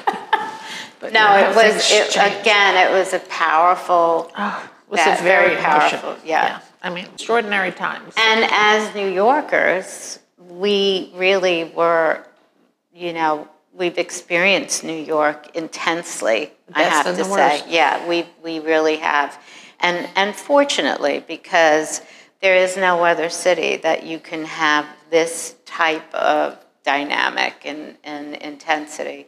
[1.01, 2.77] But, No, it was it, again.
[2.87, 6.61] It was a powerful, It was that a very, very powerful, emotional- yeah.
[6.83, 8.14] I mean, extraordinary times.
[8.16, 12.24] and as New Yorkers, we really were,
[12.94, 16.53] you know, we've experienced New York intensely.
[16.72, 17.68] I have to say, worst.
[17.68, 19.38] yeah, we we really have,
[19.81, 22.01] and and fortunately because
[22.40, 28.35] there is no other city that you can have this type of dynamic and, and
[28.37, 29.27] intensity.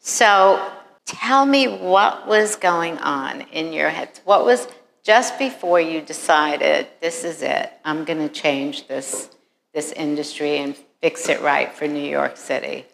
[0.00, 0.72] So
[1.10, 4.20] tell me what was going on in your head.
[4.24, 4.68] What was
[5.02, 7.72] just before you decided this is it?
[7.84, 9.30] I'm going to change this
[9.74, 12.86] this industry and fix it right for New York City.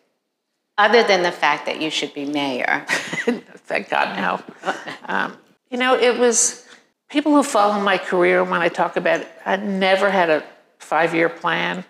[0.77, 2.85] Other than the fact that you should be mayor.
[2.89, 4.75] Thank God, no.
[5.07, 5.39] Um,
[5.71, 6.67] you know, it was
[7.09, 9.29] people who follow my career when I talk about it.
[9.47, 10.45] I never had a
[10.79, 11.85] five year plan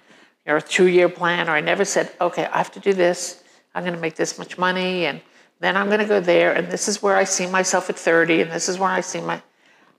[0.46, 3.42] or a two year plan, or I never said, okay, I have to do this.
[3.74, 5.20] I'm going to make this much money, and
[5.60, 8.42] then I'm going to go there, and this is where I see myself at 30,
[8.42, 9.42] and this is where I see my.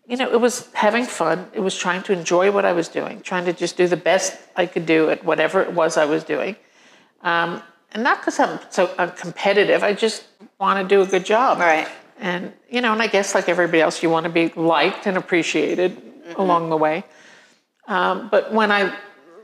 [0.07, 1.49] you know, it was having fun.
[1.53, 4.37] It was trying to enjoy what I was doing, trying to just do the best
[4.55, 6.55] I could do at whatever it was I was doing.
[7.21, 7.61] Um,
[7.93, 9.83] and not because I'm so I'm competitive.
[9.83, 10.25] I just
[10.59, 11.59] want to do a good job.
[11.59, 11.87] Right.
[12.19, 15.17] And you know, and I guess like everybody else, you want to be liked and
[15.17, 15.99] appreciated
[16.35, 17.03] along the way.
[17.87, 18.93] Um, but when I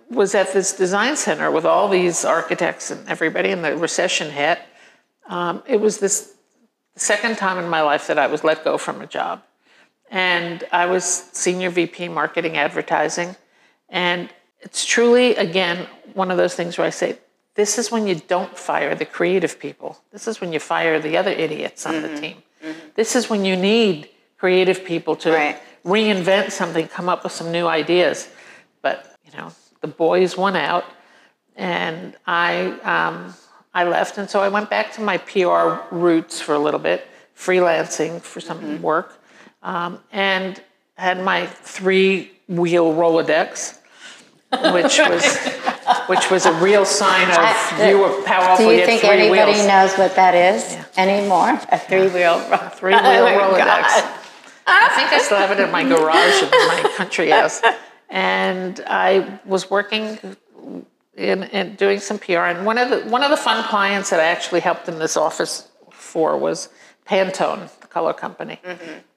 [0.10, 4.60] was at this design center with all these architects and everybody, and the recession hit,
[5.27, 6.33] um, it was this
[6.93, 9.41] the second time in my life that I was let go from a job.
[10.12, 13.36] And I was senior VP marketing advertising.
[13.89, 14.29] And
[14.62, 17.17] it's truly, again, one of those things where I say,
[17.55, 19.97] this is when you don't fire the creative people.
[20.12, 22.38] This is when you fire the other idiots on the team.
[22.95, 25.59] This is when you need creative people to Right.
[25.83, 28.29] reinvent something, come up with some new ideas.
[28.83, 30.86] But, you know, the boys won out
[31.55, 33.33] and I, um,
[33.73, 34.17] I left.
[34.17, 37.07] And so I went back to my PR roots for a little bit,
[37.38, 39.19] freelancing for some work,
[39.63, 40.62] um, and
[40.95, 43.79] had my three wheel Rolodex,
[44.51, 45.38] which was,
[46.07, 48.67] which was a real sign of I- you were powerful.
[48.67, 49.67] Do you think anybody wheels.
[49.67, 51.59] knows what that is anymore?
[51.71, 52.39] A three-wheel.
[52.75, 54.19] Three wheel Oh Rolodex.
[54.65, 57.62] I think I still have it in my garage in my country house.
[58.09, 60.19] And I was working
[61.15, 62.39] in, in doing some PR.
[62.39, 65.15] And one of the one of the fun clients that I actually helped in this
[65.17, 66.69] office for was
[67.08, 68.60] Pantone, the color company.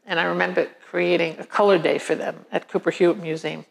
[0.07, 3.65] And I remember creating a color day for them at Cooper Hewitt Museum.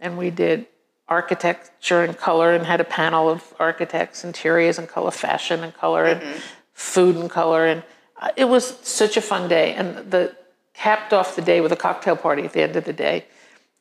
[0.00, 0.66] And we did
[1.08, 6.04] architecture and color and had a panel of architects, interiors and color, fashion and color,
[6.04, 7.66] and food and color.
[7.66, 7.82] And
[8.20, 9.74] uh, it was such a fun day.
[9.74, 10.36] And the
[10.74, 13.24] capped off the day with a cocktail party at the end of the day.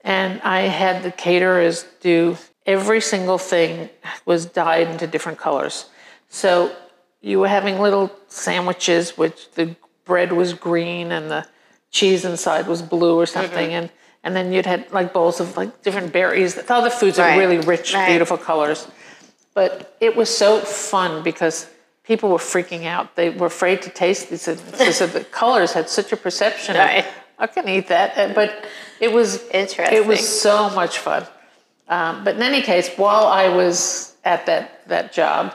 [0.02, 3.90] And I had the caterers do every single thing
[4.26, 5.90] was dyed into different colors.
[6.30, 6.72] So
[7.22, 9.76] you were having little sandwiches, which the
[10.06, 11.48] bread was green and the
[11.92, 13.90] cheese inside was blue or something, and
[14.24, 16.58] and then you'd had like bowls of like different berries.
[16.70, 18.08] All the foods are really rich, Right.
[18.10, 18.88] beautiful colors.
[19.54, 21.68] But it was so fun because
[22.04, 23.16] people were freaking out.
[23.16, 26.76] They were afraid to taste these because the colors had such a perception.
[26.76, 27.06] Right.
[27.06, 28.66] Of, I can eat that, Uh, but
[29.00, 29.98] it was Interesting.
[29.98, 31.26] It was so much fun.
[31.88, 35.54] Um, but in any case, while I was at that that job,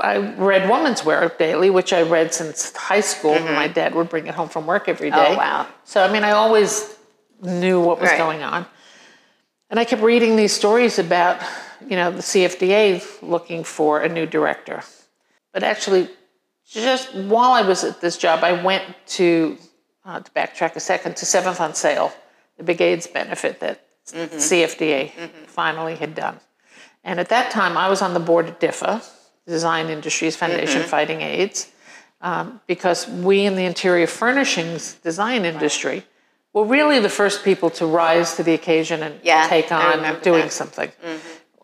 [0.00, 3.38] I read Woman's Wear daily, which I read since high school.
[3.40, 5.16] My dad would bring it home from work every day.
[5.16, 5.34] Mm-hmm.
[5.34, 5.66] Oh, wow.
[5.84, 6.96] So I mean, I always
[7.40, 8.18] knew what was Right.
[8.18, 8.64] going on,
[9.70, 11.40] and I kept reading these stories about,
[11.88, 14.82] you know, the CFDA looking for a new director.
[15.52, 16.08] But actually,
[16.64, 18.84] just while I was at this job, I went
[19.18, 19.58] to,
[20.06, 22.12] uh, to backtrack a second, to Seventh on Sale,
[22.56, 25.12] the big AIDS benefit that CFDA
[25.46, 26.40] finally had done.
[27.04, 29.02] And at that time, I was on the board at DIFA,
[29.46, 31.70] Design Industries Foundation Fighting AIDS,
[32.20, 36.04] um, because we in the interior furnishings design industry
[36.52, 40.42] were really the first people to rise to the occasion and Yeah, take on doing
[40.42, 40.52] that.
[40.52, 40.92] something.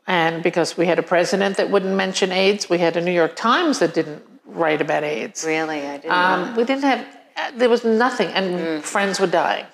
[0.07, 3.37] And because we had a president that wouldn't mention AIDS, we had a New York
[3.37, 5.45] Times that didn't write about AIDS.
[5.45, 6.15] Really, I didn't know.
[6.17, 9.67] Um, we didn't have, uh, there was nothing, and friends were dying.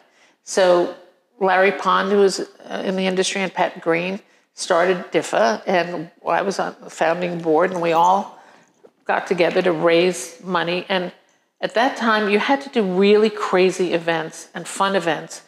[0.42, 0.94] So
[1.40, 4.20] Larry Pond, who was uh, in the industry, and Pat Green
[4.54, 8.38] started DIFA, and I was on the founding board, and we all
[9.04, 10.86] got together to raise money.
[10.88, 11.12] And
[11.60, 15.42] at that time, you had to do really crazy events and fun events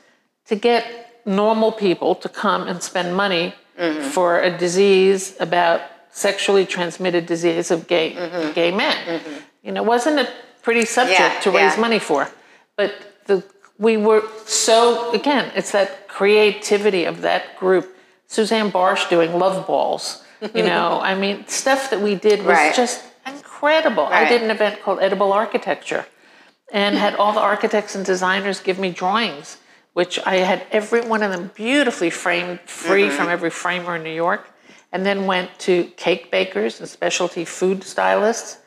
[0.47, 4.09] to get normal people to come and spend money mm-hmm.
[4.11, 8.53] for a disease about sexually transmitted disease of gay mm-hmm.
[8.53, 8.97] gay men.
[9.07, 9.35] Mm-hmm.
[9.63, 10.29] You know, wasn't a
[10.63, 11.81] pretty subject Yeah, to raise yeah.
[11.81, 12.29] money for,
[12.77, 12.93] but
[13.27, 13.45] the
[13.79, 17.95] we were so again, it's that creativity of that group.
[18.29, 20.25] Susanne Bartsch doing love balls.
[20.55, 22.75] You know, I mean, stuff that we did was Right.
[22.75, 24.07] just incredible.
[24.07, 26.07] I did an event called Edible Architecture
[26.73, 29.59] and had all the architects and designers give me drawings,
[29.93, 33.17] which I had every one of them beautifully framed, free mm-hmm.
[33.17, 34.49] from every framer in New York,
[34.93, 38.59] and then went to cake bakers and specialty food stylists.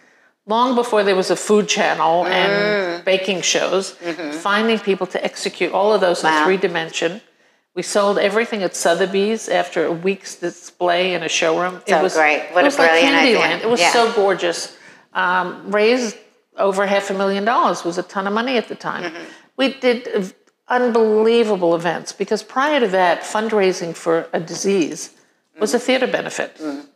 [0.50, 3.92] Long before there was a food channel and baking shows,
[4.42, 7.22] finding people to execute all of those in three dimension.
[7.76, 11.76] We sold everything at Sotheby's after a week's display in a showroom.
[11.88, 12.50] So great.
[12.52, 13.58] What it a was like brilliant idea.
[13.66, 13.94] It was Yeah.
[13.94, 14.76] so gorgeous.
[15.14, 16.18] Um, raised
[16.58, 19.04] over half a million dollars was a ton of money at the time.
[19.04, 19.24] Mm-hmm.
[19.56, 20.34] We did
[20.68, 25.12] unbelievable events because prior to that, fundraising for a disease
[25.60, 26.52] was a theater benefit.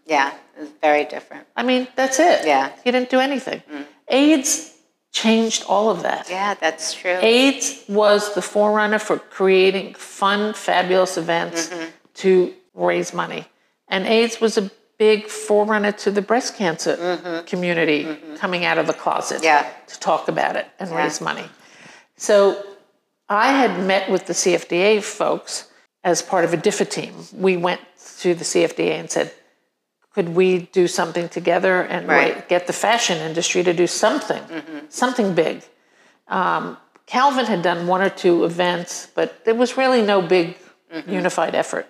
[0.08, 1.48] yeah, it's very different.
[1.56, 2.46] I mean, that's it.
[2.46, 2.72] Yeah.
[2.86, 3.62] You didn't do anything.
[4.08, 4.74] AIDS
[5.12, 6.30] changed all of that.
[6.30, 7.18] Yeah, that's true.
[7.22, 11.86] AIDS was the forerunner for creating fun, fabulous events Mm-hmm.
[12.16, 13.46] to raise money.
[13.88, 18.94] And AIDS was a big forerunner to the breast cancer community coming out of the
[18.94, 19.46] closet Mm-hmm.
[19.46, 19.70] Yeah.
[19.88, 21.46] to talk about it and raise money.
[22.16, 22.64] So
[23.30, 25.70] I had met with the CFDA folks
[26.04, 27.14] as part of a DIFA team.
[27.34, 27.82] We went
[28.20, 29.32] to the CFDA and said,
[30.14, 32.48] could we do something together and Right.
[32.48, 34.80] get the fashion industry to do something, mm-hmm.
[34.90, 35.64] something big?
[36.28, 40.58] Um, Calvin had done one or two events, but there was really no big
[40.94, 41.12] mm-hmm.
[41.12, 41.88] unified effort.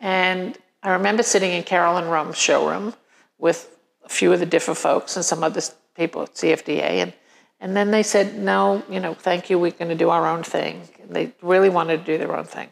[0.00, 2.94] And I remember sitting in Carolyne Roehm's showroom
[3.38, 3.70] with
[4.04, 5.62] a few of the different folks and some other
[5.94, 7.02] people at CFDA.
[7.02, 7.12] And,
[7.60, 10.42] and then they said, no, you know, thank you, we're going to do our own
[10.42, 10.88] thing.
[11.02, 12.68] And they really wanted to do their own thing.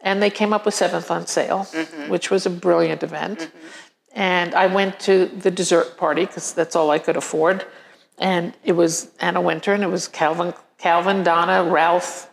[0.00, 2.10] And they came up with Seventh on Sale, mm-hmm.
[2.10, 3.50] which was a brilliant event.
[4.14, 7.66] And I went to the dessert party because that's all I could afford.
[8.18, 12.30] And it was Anna Wintour, and it was Calvin, Calvin, Donna, Ralph,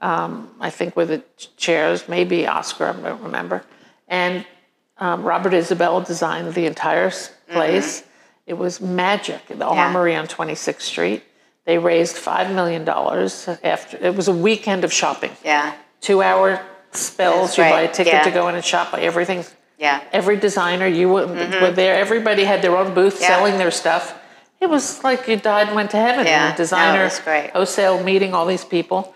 [0.00, 1.24] um, I think were the
[1.56, 3.64] chairs, maybe Oscar, I don't remember.
[4.06, 4.46] And
[4.98, 8.04] um, Robert Isabell designed the entire s- place.
[8.46, 9.46] It was magic.
[9.48, 11.24] The Armory on 26th Street.
[11.64, 15.32] They raised $5 million after, it was a weekend of shopping.
[15.44, 15.74] Yeah.
[16.00, 18.22] Two hour spells, That's you buy a ticket yeah.
[18.22, 19.44] to go in and shop, buy everything.
[19.78, 20.02] Yeah.
[20.12, 21.94] Every designer, you were, were there.
[21.96, 23.22] Everybody had their own booth Mm-hmm.
[23.22, 23.28] Yeah.
[23.28, 24.14] selling their stuff.
[24.60, 26.26] It was like you died and went to heaven.
[26.26, 27.50] Yeah, And no, designer, was great.
[27.52, 29.14] wholesale meeting all these people.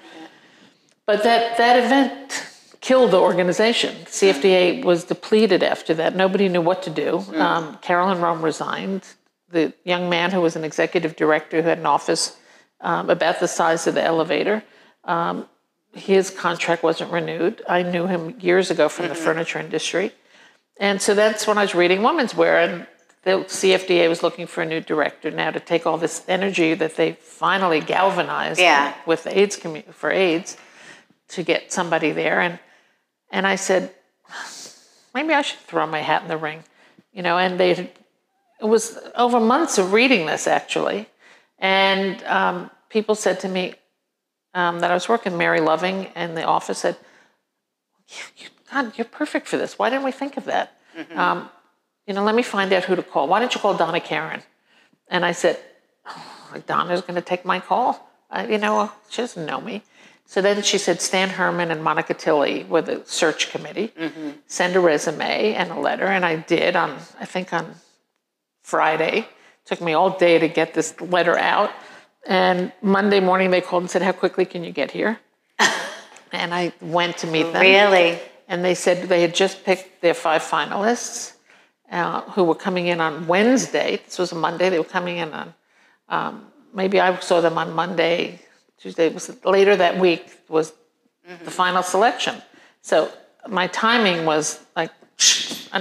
[1.04, 2.46] But that, that event
[2.80, 3.94] killed the organization.
[4.04, 6.14] CFDA was depleted after that.
[6.14, 7.18] Nobody knew what to do.
[7.18, 7.40] Mm.
[7.40, 9.02] Um, Carolyne Roehm resigned.
[9.50, 12.36] The young man who was an executive director who had an office
[12.80, 14.62] um, about the size of the elevator,
[15.04, 15.46] um,
[15.92, 17.62] his contract wasn't renewed.
[17.68, 20.12] I knew him years ago from the furniture industry.
[20.80, 22.86] And so that's when I was reading Woman's Wear, and
[23.24, 26.96] the CFDA was looking for a new director now to take all this energy that
[26.96, 28.94] they finally galvanized Yeah.
[29.06, 30.56] with the AIDS commu- for AIDS
[31.28, 32.40] to get somebody there.
[32.40, 32.58] And
[33.30, 33.94] and I said,
[35.14, 36.64] maybe I should throw my hat in the ring,
[37.12, 37.38] you know.
[37.38, 37.94] And they, it
[38.60, 41.08] was over months of reading this actually,
[41.58, 43.74] and um, people said to me
[44.54, 45.38] um, that I was working.
[45.38, 46.96] Mary Loving and the office said,
[48.36, 49.78] "You- "God, you're perfect for this.
[49.78, 50.76] Why didn't we think of that?
[51.14, 51.50] Um,
[52.06, 53.28] you know, let me find out who to call.
[53.28, 54.42] Why don't you call Donna Karan?"
[55.08, 55.58] And I said,
[56.06, 58.08] oh, Donna's going to take my call.
[58.30, 59.82] I, you know, she doesn't know me.
[60.24, 63.92] So then she said, Stan Herman and Monika Tilley were the search committee.
[64.46, 66.06] Send a resume and a letter.
[66.06, 67.74] And I did on, I think on
[68.62, 69.18] Friday.
[69.18, 69.26] It
[69.66, 71.70] Took me all day to get this letter out.
[72.26, 75.18] And Monday morning they called and said, How quickly can you get here?
[76.32, 77.60] and I went to meet them.
[77.60, 78.18] Really?
[78.52, 81.36] And they said they had just picked their five finalists
[81.90, 83.98] uh, who were coming in on Wednesday.
[84.04, 84.68] This was a Monday.
[84.68, 85.54] They were coming in on,
[86.10, 88.40] um, maybe I saw them on Monday,
[88.76, 89.08] Tuesday.
[89.08, 90.74] Was later that week was
[91.44, 92.42] the final selection.
[92.82, 93.10] So
[93.48, 94.90] my timing was like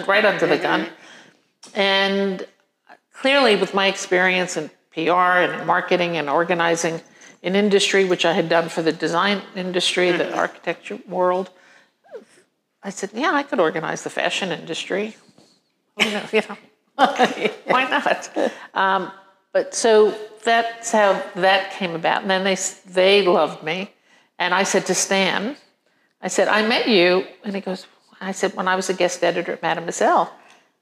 [0.08, 0.88] right under the gun.
[1.74, 2.48] And
[3.12, 7.02] clearly, with my experience in PR and marketing and organizing
[7.42, 11.50] in industry, which I had done for the design industry, the architecture world,
[12.84, 15.16] I said, yeah, I could organize the fashion industry.
[16.00, 16.58] You know, you know,
[17.66, 18.38] why not?
[18.74, 19.12] Um,
[19.54, 22.22] but so that's how that came about.
[22.22, 23.92] And then they they loved me,
[24.40, 25.58] and I said to Stan,
[26.22, 27.88] I said, I met you, and he goes,
[28.20, 30.32] I said when I was a guest editor at Mademoiselle,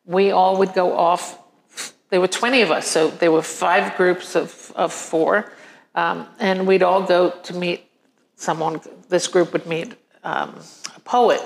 [0.06, 1.40] we all would go off.
[2.10, 5.52] There were 20 of us, so there were five groups of, of four,
[5.96, 7.86] um, and we'd all go to meet
[8.36, 8.82] someone.
[9.08, 10.60] This group would meet um,
[10.96, 11.42] a poet.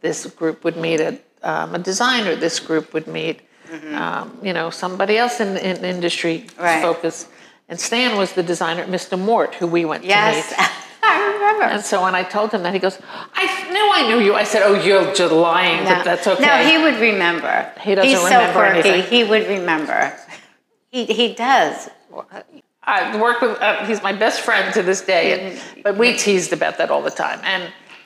[0.00, 2.36] This group would meet a, um, a designer.
[2.36, 3.40] This group would meet,
[3.94, 6.80] um, you know, somebody else in, in industry Right.
[6.82, 7.28] focus.
[7.68, 9.18] And Stan was the designer, Mr.
[9.18, 10.50] Mort, who we went Yes.
[10.50, 10.70] to meet.
[11.02, 11.64] I remember.
[11.64, 12.98] And so when I told him that, he goes,
[13.34, 16.56] "I knew I knew you." I said, "Oh, you're just lying, but that's okay." No,
[16.68, 17.70] he would remember.
[17.80, 18.88] He doesn't He's remember so quirky.
[18.88, 19.10] anything.
[19.10, 20.12] He would remember.
[20.90, 21.88] He he does.
[22.82, 23.60] I work with.
[23.60, 27.02] Uh, he's my best friend to this day, and, but we teased about that all
[27.02, 27.40] the time.
[27.44, 27.62] And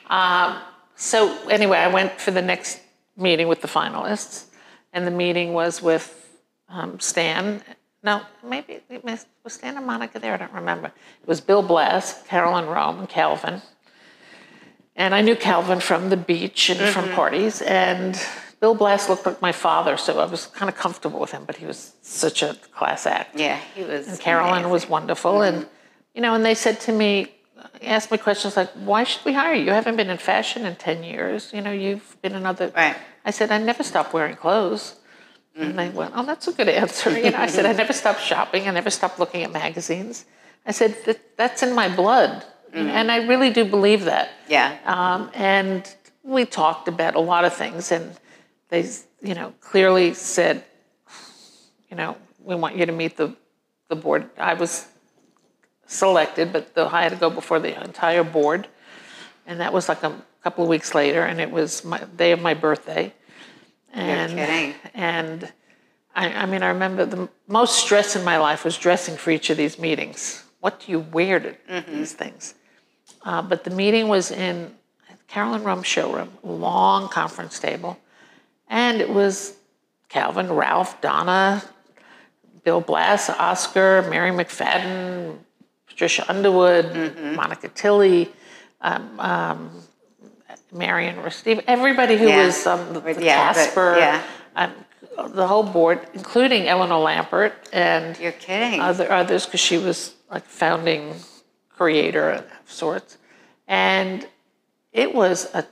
[0.09, 0.61] um,
[1.03, 2.79] so anyway, I went for the next
[3.17, 4.45] meeting with the finalists,
[4.93, 6.39] and the meeting was with
[6.69, 7.61] um, Stan.
[8.01, 10.33] No, maybe it was was Stan and Monika there.
[10.33, 10.87] I don't remember.
[10.87, 13.61] It was Bill Blass, Carolyne Roehm, and Calvin.
[14.95, 17.61] And I knew Calvin from the beach and from parties.
[17.61, 18.17] And
[18.61, 21.43] Bill Blass looked like my father, so I was kind of comfortable with him.
[21.45, 23.37] But he was such a class act.
[23.37, 24.07] Yeah, he was.
[24.07, 25.41] And Carolyne was wonderful.
[25.41, 25.67] And,
[26.13, 27.33] you know, and they said to me,
[27.85, 29.65] asked me questions like, why should we hire you?
[29.65, 31.51] You haven't been in fashion in 10 years.
[31.53, 32.95] You know, you've been another." Right.
[33.25, 34.95] I said, I never stopped wearing clothes.
[35.55, 37.11] And they went, oh, that's a good answer.
[37.17, 38.67] You know, I said, I never stopped shopping.
[38.67, 40.25] I never stopped looking at magazines.
[40.65, 42.43] I said, that, that's in my blood.
[42.73, 44.31] And I really do believe that.
[44.47, 44.75] Yeah.
[44.85, 45.87] Um, and
[46.23, 48.17] we talked about a lot of things, and
[48.69, 48.89] they,
[49.21, 50.63] you know, clearly said,
[51.91, 53.35] you know, we want you to meet the,
[53.89, 54.27] the board.
[54.39, 54.87] I was
[55.87, 58.67] selected, but the, I had to go before the entire board.
[59.45, 62.41] And that was like a couple of weeks later, and it was my day of
[62.41, 63.13] my birthday.
[63.93, 64.75] And, kidding.
[64.93, 65.51] And
[66.15, 69.49] I, I mean, I remember the most stress in my life was dressing for each
[69.49, 70.43] of these meetings.
[70.59, 72.55] What do you wear to these things?
[73.23, 74.73] Uh, but the meeting was in
[75.27, 77.97] Carolyne Roehm showroom, long conference table,
[78.69, 79.55] and it was
[80.09, 81.63] Calvin, Ralph, Donna,
[82.63, 85.37] Bill Blass, Oscar, Mary McFadden,
[85.93, 86.85] Patricia Underwood,
[87.37, 88.31] Monika Tilley,
[88.81, 89.69] um, um,
[90.71, 92.45] Mary Ann Restivo, everybody who Yeah.
[92.47, 94.21] was um, the, the Yeah, Kasper, yeah.
[94.55, 94.73] um,
[95.35, 98.81] the whole board, including Eleanor Lambert and You're kidding.
[98.81, 101.13] other others because she was like founding
[101.69, 103.19] creator of sorts,
[103.67, 104.27] and
[104.91, 105.63] it was a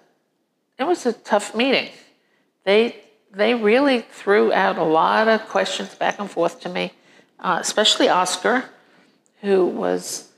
[0.78, 1.89] it was a tough meeting.
[2.63, 2.95] They
[3.32, 6.91] they really threw out a lot of questions back and forth to me,
[7.39, 8.65] uh, especially Oscar,
[9.42, 10.30] who was,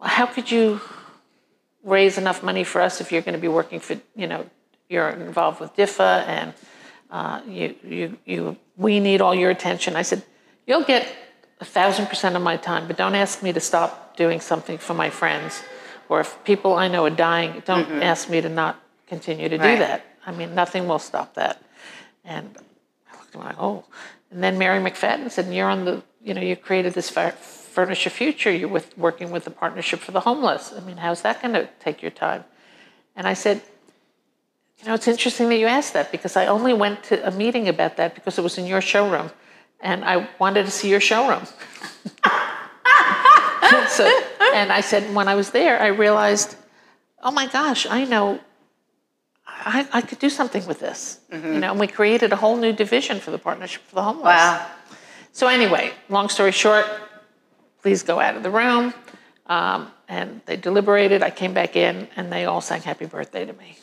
[0.00, 0.80] how could you
[1.84, 4.44] raise enough money for us if you're going to be working for you know
[4.90, 6.52] you're involved with DIFFA and
[7.10, 9.96] uh, you, you, you, we need all your attention.
[9.96, 10.22] I said,
[10.66, 11.06] you'll get
[11.60, 14.94] a thousand percent of my time, but don't ask me to stop doing something for
[14.94, 15.62] my friends.
[16.08, 19.78] Or if people I know are dying, don't ask me to not continue to do
[19.78, 20.04] that.
[20.26, 21.62] I mean, nothing will stop that.
[22.24, 22.56] And
[23.12, 23.84] I looked at him like, oh.
[24.30, 27.34] And then Mary McFadden said, you're on the, you know, you created this Fur-
[27.70, 28.50] Furnish a Future.
[28.50, 30.72] You're with, working with the Partnership for the Homeless.
[30.76, 32.44] I mean, how's that going to take your time?
[33.16, 33.62] And I said,
[34.78, 37.68] you know, it's interesting that you asked that because I only went to a meeting
[37.68, 39.30] about that because it was in your showroom
[39.80, 41.44] and I wanted to see your showroom.
[43.88, 44.22] so,
[44.54, 46.56] and I said, when I was there, I realized,
[47.22, 48.40] oh my gosh, I know
[49.46, 51.20] I, I could do something with this.
[51.30, 51.54] Mm-hmm.
[51.54, 54.24] You know, and we created a whole new division for the Partnership for the Homeless.
[54.24, 54.66] wow.
[55.32, 56.86] So anyway, long story short,
[57.82, 58.94] please go out of the room.
[59.46, 61.22] Um, and they deliberated.
[61.22, 63.76] I came back in, and they all sang "Happy Birthday" to me,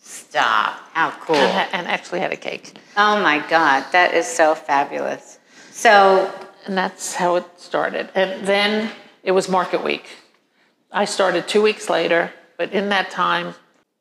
[0.00, 0.78] Stop.
[0.92, 1.36] How cool.
[1.36, 2.76] and, ha- and actually had a cake.
[2.96, 5.38] Oh my God, that is so fabulous.
[5.70, 6.32] So,
[6.66, 8.10] And that's how it started.
[8.14, 8.90] And then
[9.22, 10.04] it was Market Week.
[10.92, 13.54] I started two weeks later, but in that time,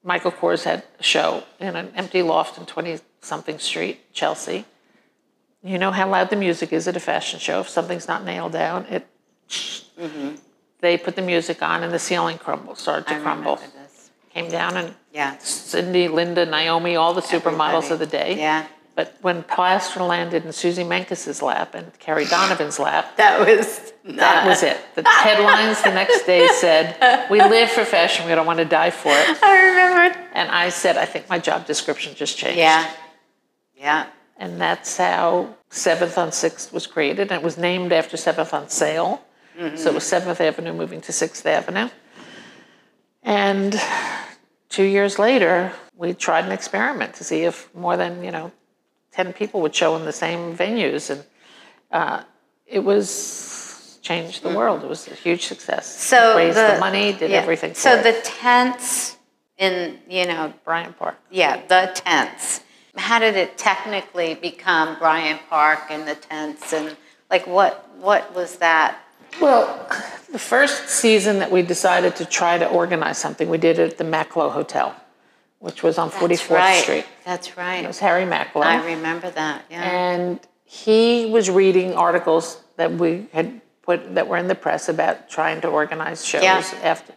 [0.04, 4.66] Michael Kors had a show in an empty loft in 20 something street, Chelsea.
[5.64, 7.62] You know how loud the music is at a fashion show.
[7.62, 9.08] If something's not nailed down, it.
[9.50, 10.36] Mm-hmm.
[10.82, 13.56] They put the music on and the ceiling crumbled, started to I crumble.
[13.56, 14.10] this.
[14.34, 15.38] Came down and Yeah.
[15.38, 18.38] Cindy, Linda, Naomi, all the supermodels of the day.
[18.38, 18.66] Yeah.
[18.96, 24.46] But when Plaster landed in Suzy Menkes's lap and Carrie Donovan's lap, That was that
[24.46, 24.78] was it.
[24.96, 28.28] The headlines the next day said, "We live for fashion.
[28.28, 30.20] We don't want to die for it." I remember.
[30.34, 32.88] And I said, "I think my job description just changed." Yeah.
[33.76, 34.06] Yeah.
[34.38, 38.70] And that's how Seventh on Sixth was created, and it was named after Seventh on
[38.70, 39.22] Sale.
[39.76, 41.90] So it was Seventh Avenue moving to Sixth Avenue.
[43.22, 43.80] And
[44.70, 48.52] two years later, we tried an experiment to see if more than you know,
[49.12, 51.24] ten people would show in the same venues, and
[51.92, 52.24] uh,
[52.66, 54.84] it was changed the world.
[54.84, 55.86] It was a huge success.
[55.86, 57.38] So raised the, the, money, did yeah.
[57.38, 57.74] everything.
[57.76, 58.04] For So it.
[58.04, 59.18] the tents
[59.58, 61.18] in you know Bryant Park.
[61.30, 62.62] yeah the tents.
[62.96, 66.96] How did it technically become Bryant Park and the tents and
[67.30, 69.00] like what what was that?
[69.42, 69.88] Well,
[70.32, 73.98] the first season that we decided to try to organize something, we did it at
[73.98, 74.96] the Macklowe Hotel,
[75.58, 76.84] which was on 44th right.
[76.84, 77.06] Street.
[77.26, 77.78] That's right.
[77.78, 77.88] It right.
[77.88, 78.64] was Harry Macklowe.
[78.64, 79.66] I remember that.
[79.72, 79.82] Yeah.
[79.82, 85.30] and he was reading articles that we had put that were in the press about
[85.30, 86.64] trying to organize shows Yeah.
[86.82, 87.14] after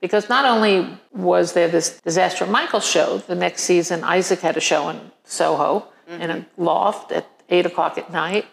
[0.00, 4.56] because not only was there this disaster at Michael's show, the next season Isaac had
[4.56, 8.46] a show in Soho in a loft at eight o'clock at night.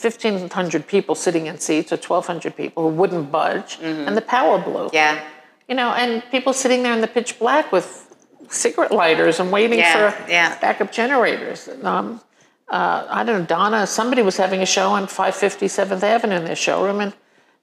[0.00, 4.88] 1,500 people sitting in seats, or 1,200 people who wouldn't budge, and the power blew.
[4.92, 5.20] yeah.
[5.68, 7.86] You know, and people sitting there in the pitch black with
[8.48, 10.58] cigarette lighters and waiting Yeah, for yeah.
[10.60, 11.68] backup generators.
[11.82, 12.20] Um,
[12.68, 16.56] uh, I don't know, Donna, somebody was having a show on 557th Avenue in their
[16.56, 17.12] showroom, and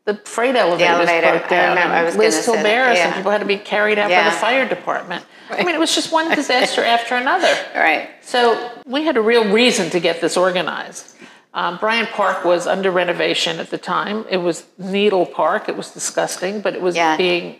[0.07, 1.77] the freight elevators elevator, broke I down.
[1.77, 3.05] I and was Liz gonna say that, Tilberis, yeah.
[3.07, 5.25] and people had to be carried out by the fire department.
[5.49, 7.53] I mean, it was just one disaster after another.
[7.75, 8.09] Right.
[8.21, 11.13] So we had a real reason to get this organized.
[11.53, 14.25] Um, Bryant Park was under renovation at the time.
[14.29, 15.67] It was Needle Park.
[15.67, 17.17] It was disgusting, but it was Yeah.
[17.17, 17.59] being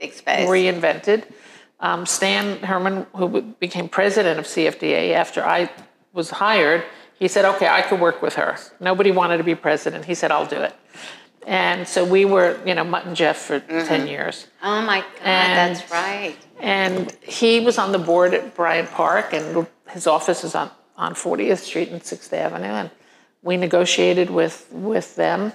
[0.00, 1.24] reinvented.
[1.80, 5.70] Um, Stan Herman, who became president of CFDA after I
[6.12, 6.84] was hired,
[7.18, 8.56] he said, okay, I could work with her.
[8.80, 10.04] Nobody wanted to be president.
[10.04, 10.74] He said, I'll do it.
[11.46, 14.06] And so we were, you know, Mutt and Jeff for 10 mm-hmm.
[14.08, 14.48] years.
[14.62, 16.36] oh my God, And- that's right.
[16.58, 21.14] And he was on the board at Bryant Park, and his office is on, on
[21.14, 22.64] 40th Street and 6th Avenue.
[22.64, 22.90] And
[23.42, 25.52] we negotiated with, with them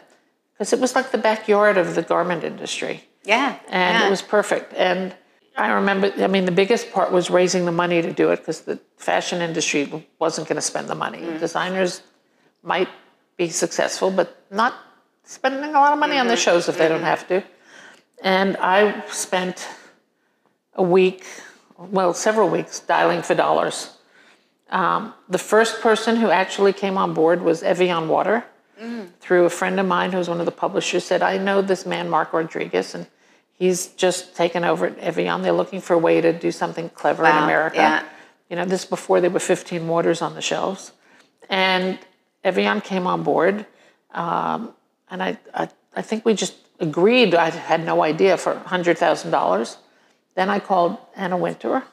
[0.54, 3.58] because it was like the backyard of the garment industry Yeah.
[3.68, 4.08] and yeah.
[4.08, 4.74] it was perfect.
[4.76, 5.16] And
[5.58, 8.62] I remember, I mean, the biggest part was raising the money to do it because
[8.62, 11.18] the fashion industry wasn't going to spend the money.
[11.18, 11.40] Mm.
[11.40, 12.04] Designers
[12.64, 12.90] might
[13.38, 14.76] be successful, but not
[15.32, 17.42] spending a lot of money on the shows if they don't have to.
[18.22, 19.68] And I spent
[20.76, 21.26] a week,
[21.78, 23.98] well, several weeks dialing for dollars.
[24.70, 28.46] Um, the first person who actually came on board was Evian Water
[29.20, 32.10] through a friend of mine who's one of the publishers said, I know this man,
[32.10, 33.06] Mark Rodriguez, and
[33.54, 35.44] he's just taken over at Evian.
[35.44, 37.78] They're looking for a way to do something clever in America.
[37.78, 38.04] yeah.
[38.50, 40.92] You know, this before there were 15 waters on the shelves.
[41.48, 42.00] And
[42.44, 43.66] Evian came on board.
[44.14, 44.74] Um,
[45.12, 49.78] and I, I, I think we just agreed, I had no idea, for $100,000.
[50.36, 51.84] Then I called Anna Wintour,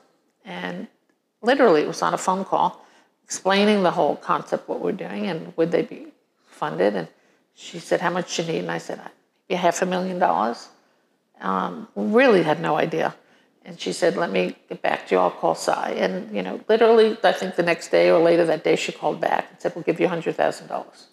[0.45, 0.87] and
[1.43, 2.85] literally it was on a phone call
[3.25, 6.07] explaining the whole concept, what we're doing, and would they be
[6.47, 6.97] funded.
[6.97, 7.09] And
[7.55, 8.59] she said, How much do you need?
[8.61, 8.99] And I said,
[9.49, 10.69] Maybe half a million dollars.
[11.41, 13.15] Um, really had no idea.
[13.67, 15.21] And she said, Let me get back to you.
[15.21, 15.71] I'll call Si.
[15.73, 19.21] And, you know, literally, I think the next day or later that day, she called
[19.21, 21.05] back and said, We'll give you $100,000.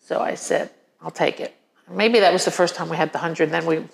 [0.00, 0.70] So I said,
[1.00, 1.54] I'll take it.
[1.90, 3.84] Maybe that was the first time we had the 100, then we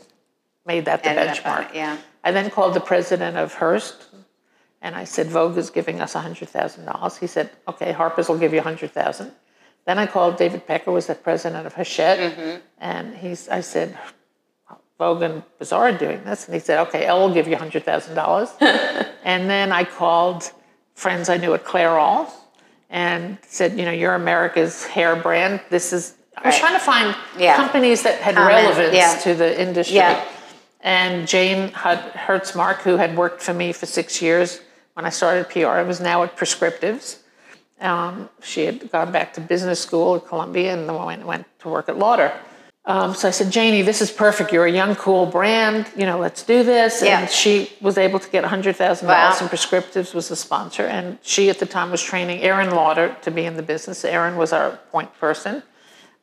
[0.65, 1.71] made that the Ended uh, benchmark.
[1.71, 1.99] it, yeah.
[2.25, 4.07] I then called the president of Hearst
[4.83, 7.19] and I said, Vogue is giving us $100,000.
[7.19, 9.31] He said, okay, Harper's will give you 100000
[9.87, 12.61] Then I called David Pecker, was the president of Hachette, mm-hmm.
[12.79, 13.97] and he's, I said,
[14.99, 16.47] Vogue and Bazaar are doing this.
[16.47, 19.09] And he said, okay, Elle will give you $100,000.
[19.25, 20.53] and then I called
[20.95, 22.31] friends I knew at Clairol
[22.91, 25.61] and said, you know, you're America's hair brand.
[25.71, 26.61] This is, I was Right.
[26.61, 27.57] trying to find Yeah.
[27.57, 29.15] companies that had relevance yeah.
[29.23, 29.97] to the industry.
[29.97, 30.21] Yeah.
[30.81, 34.61] And Jane Hertzmark, who had worked for me for six years
[34.95, 37.17] when I started PR, I was now at Prescriptives.
[37.81, 41.69] Um, she had gone back to business school at Columbia and then went, went to
[41.69, 42.33] work at Lauder.
[42.85, 44.53] Um, so I said, Janie, this is perfect.
[44.53, 45.87] You're a young, cool brand.
[45.97, 47.01] You know, let's do this.
[47.01, 47.21] Yeah.
[47.21, 49.37] And she was able to get $100,000 Wow.
[49.41, 50.85] and Prescriptives was the sponsor.
[50.87, 54.05] And she at the time was training Aerin Lauder to be in the business.
[54.05, 55.63] Aerin was our point person.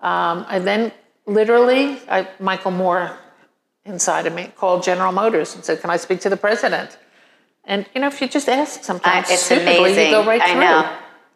[0.02, 0.92] Um, I then
[1.26, 3.18] literally, I, Michael Moore
[3.86, 6.98] inside of me called General Motors and said, "Can I speak to the president?"
[7.66, 10.12] And you know, if you just ask sometimes, I- it's stupidly, you amazing.
[10.12, 10.62] go right I through.
[10.62, 10.90] know.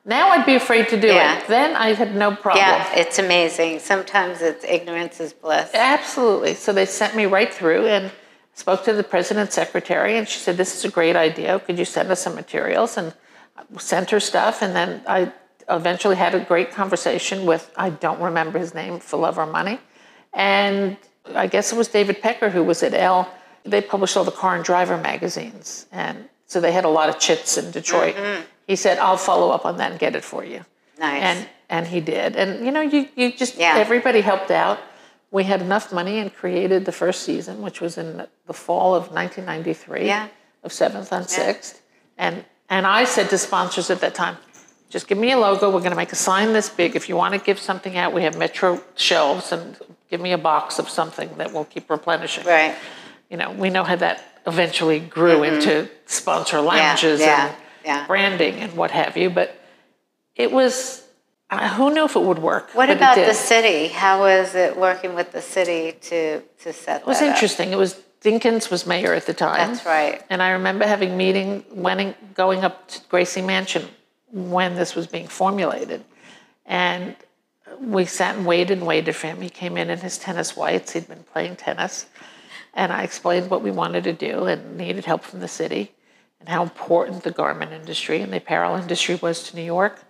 [0.05, 1.37] Now I'd be afraid to do Yeah.
[1.37, 1.47] it.
[1.47, 2.65] Then I had no problem.
[2.65, 3.79] Yeah, it's amazing.
[3.79, 5.69] Sometimes it's ignorance is bliss.
[5.73, 6.55] Absolutely.
[6.55, 8.11] So they sent me right through and
[8.53, 11.59] spoke to the president's secretary, and she said, "This is a great idea.
[11.59, 13.13] Could you send us some materials?" And
[13.79, 15.31] sent her stuff, and then I
[15.73, 19.79] eventually had a great conversation with I don't remember his name for love or money,
[20.33, 20.97] and
[21.35, 23.29] I guess it was David Pecker who was at Elle.
[23.65, 27.19] They published all the car and driver magazines, and so they had a lot of
[27.19, 28.15] chits in Detroit.
[28.15, 28.41] Mm-hmm.
[28.67, 30.65] He said, "I'll follow up on that and get it for you."
[30.99, 31.21] Nice.
[31.21, 32.35] And and he did.
[32.35, 33.75] And you know, you you just Yeah.
[33.77, 34.79] everybody helped out.
[35.31, 39.11] We had enough money and created the first season, which was in the fall of
[39.11, 40.27] 1993 Yeah.
[40.63, 41.81] of Seventh on Sixth.
[42.17, 44.37] And and I said to sponsors at that time,
[44.93, 45.71] just give me a logo.
[45.71, 46.95] We're going to make a sign this big.
[46.95, 49.75] If you want to give something out, we have Metro shelves, and
[50.11, 52.45] give me a box of something that we'll keep replenishing.
[52.45, 52.75] Right.
[53.27, 57.27] You know, we know how that eventually grew into sponsor lounges Mm-hmm.
[57.29, 58.07] yeah, and yeah.
[58.07, 59.29] branding and what have you.
[59.31, 59.59] But
[60.35, 61.01] it was.
[61.49, 62.69] Uh, who knew if it would work?
[62.73, 63.87] What about the city?
[63.87, 67.33] How was it working with the city to to set It was that up?
[67.35, 67.71] interesting.
[67.71, 69.73] It was Dinkins was mayor at the time.
[69.73, 70.21] That's right.
[70.29, 73.85] And I remember having meeting, when, going up to Gracie Mansion
[74.33, 76.03] when this was being formulated,
[76.65, 77.15] and
[77.79, 79.41] we sat and waited and waited for him.
[79.41, 80.93] He came in in his tennis whites.
[80.93, 82.07] He'd been playing tennis,
[82.73, 85.93] and I explained what we wanted to do and needed help from the city,
[86.39, 90.01] and how important the garment industry and the apparel industry was to New York.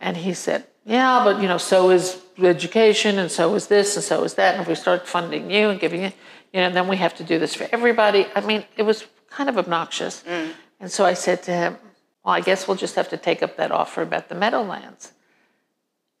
[0.00, 4.04] And he said, Yeah, but you know, so is education, and so is this, and
[4.04, 4.54] so is that.
[4.54, 6.12] And if we start funding you and giving you,
[6.52, 8.26] you know, then we have to do this for everybody.
[8.34, 10.22] I mean, it was kind of obnoxious.
[10.24, 10.52] Mm.
[10.80, 11.76] And so I said to him,
[12.24, 15.12] Well, I guess we'll just have to take up that offer about the Meadowlands.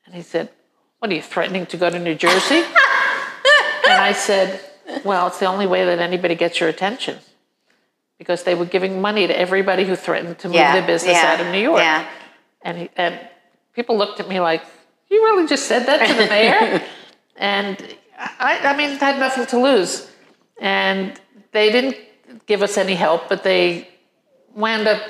[0.06, 0.50] And he said,
[0.98, 2.56] What are you threatening to go to New Jersey?
[3.86, 4.60] and I said,
[5.04, 7.18] Well, it's the only way that anybody gets your attention.
[8.18, 11.32] Because they were giving money to everybody who threatened to move Yeah, their business yeah,
[11.32, 11.80] out of New York.
[11.80, 12.06] yeah.
[12.62, 13.18] And, he, and
[13.74, 14.62] people looked at me like,
[15.10, 16.82] you really just said that to the mayor?
[17.36, 20.10] and I, I mean, I had nothing to lose.
[20.60, 21.18] And
[21.52, 21.96] they didn't
[22.46, 23.88] give us any help, but they
[24.54, 25.00] wound up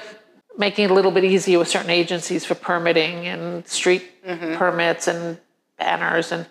[0.58, 5.38] making it a little bit easier with certain agencies for permitting and street permits and
[5.78, 6.46] banners and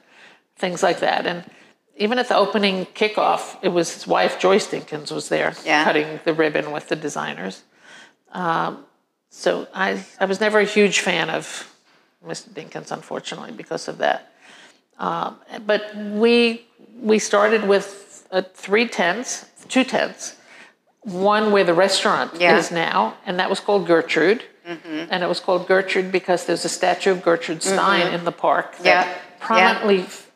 [0.56, 1.26] things like that.
[1.28, 1.43] And
[1.97, 5.84] even at the opening kickoff, it was his wife, Joyce Dinkins, was there Yeah.
[5.84, 7.64] cutting the ribbon with the designers.
[9.32, 11.72] So I, I was never a huge fan of
[12.26, 12.50] Mr.
[12.50, 14.32] Dinkins, unfortunately, because of that.
[14.97, 16.66] Um, but we
[17.00, 20.36] we started with uh, three tents, two tents,
[21.12, 22.57] one where the restaurant Yeah.
[22.57, 24.43] is now, and that was called Gertrude.
[25.12, 28.78] And it was called Gertrude because there's a statue of Gertrude Stein in the park
[28.78, 29.05] that Yeah.
[29.07, 29.16] Yeah.
[29.39, 30.28] prominently f-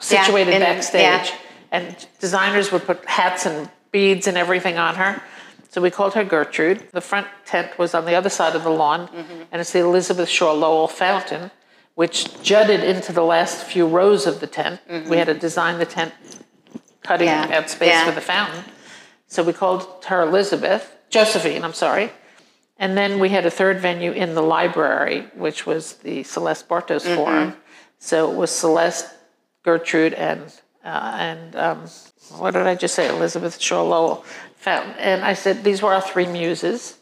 [0.00, 1.28] situated in backstage.
[1.30, 1.36] yeah.
[1.70, 5.22] And designers would put hats and beads and everything on her.
[5.70, 6.88] So we called her Gertrude.
[6.90, 9.42] The front tent was on the other side of the lawn, Mm-hmm.
[9.52, 11.52] and it's the Elizabeth Shaw Lowell fountain,
[11.94, 14.80] which jutted into the last few rows of the tent.
[15.08, 16.12] We had to design the tent,
[17.04, 17.52] cutting Mm-hmm.
[17.52, 17.58] Yeah.
[17.58, 18.04] out space Yeah.
[18.04, 18.64] for the fountain.
[19.30, 22.10] So we called her Elizabeth, Josephine, I'm sorry.
[22.78, 27.04] And then we had a third venue in the library, which was the Celeste Bartos
[27.06, 27.14] Mm-hmm.
[27.14, 27.56] Forum.
[28.00, 29.06] So it was Celeste,
[29.62, 30.42] Gertrude, and
[30.84, 31.78] uh, and um,
[32.38, 33.08] what did I just say?
[33.08, 34.24] Elizabeth Shaw Lowell.
[34.66, 36.98] And I said these were our three muses,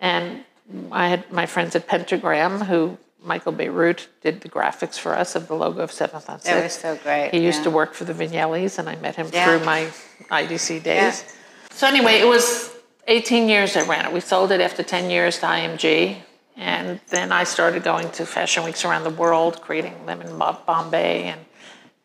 [0.00, 0.44] and
[0.92, 2.98] I had my friends at Pentagram who.
[3.22, 6.54] Michael Bierut did the graphics for us of the logo of Seventh on Sixth.
[6.54, 7.64] That was so great, He used yeah.
[7.64, 9.44] to work for the Vignellis, and I met him Yeah.
[9.44, 9.90] through my
[10.30, 11.22] IDC days.
[11.70, 12.74] So anyway, it was
[13.06, 14.12] 18 years I ran it.
[14.12, 16.18] We sold it after 10 years to IMG,
[16.56, 21.24] and then I started going to fashion weeks around the world, creating them in Bombay
[21.24, 21.40] and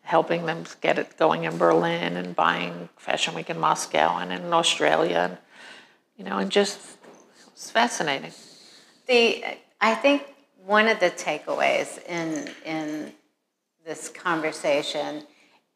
[0.02, 4.52] helping them get it going in Berlin and buying Fashion Week in Moscow and in
[4.52, 5.38] Australia, and
[6.16, 6.78] you know, and just
[7.52, 8.32] it's fascinating.
[9.06, 9.44] The
[9.80, 10.22] I think
[10.64, 13.12] one of the takeaways in in
[13.84, 15.24] this conversation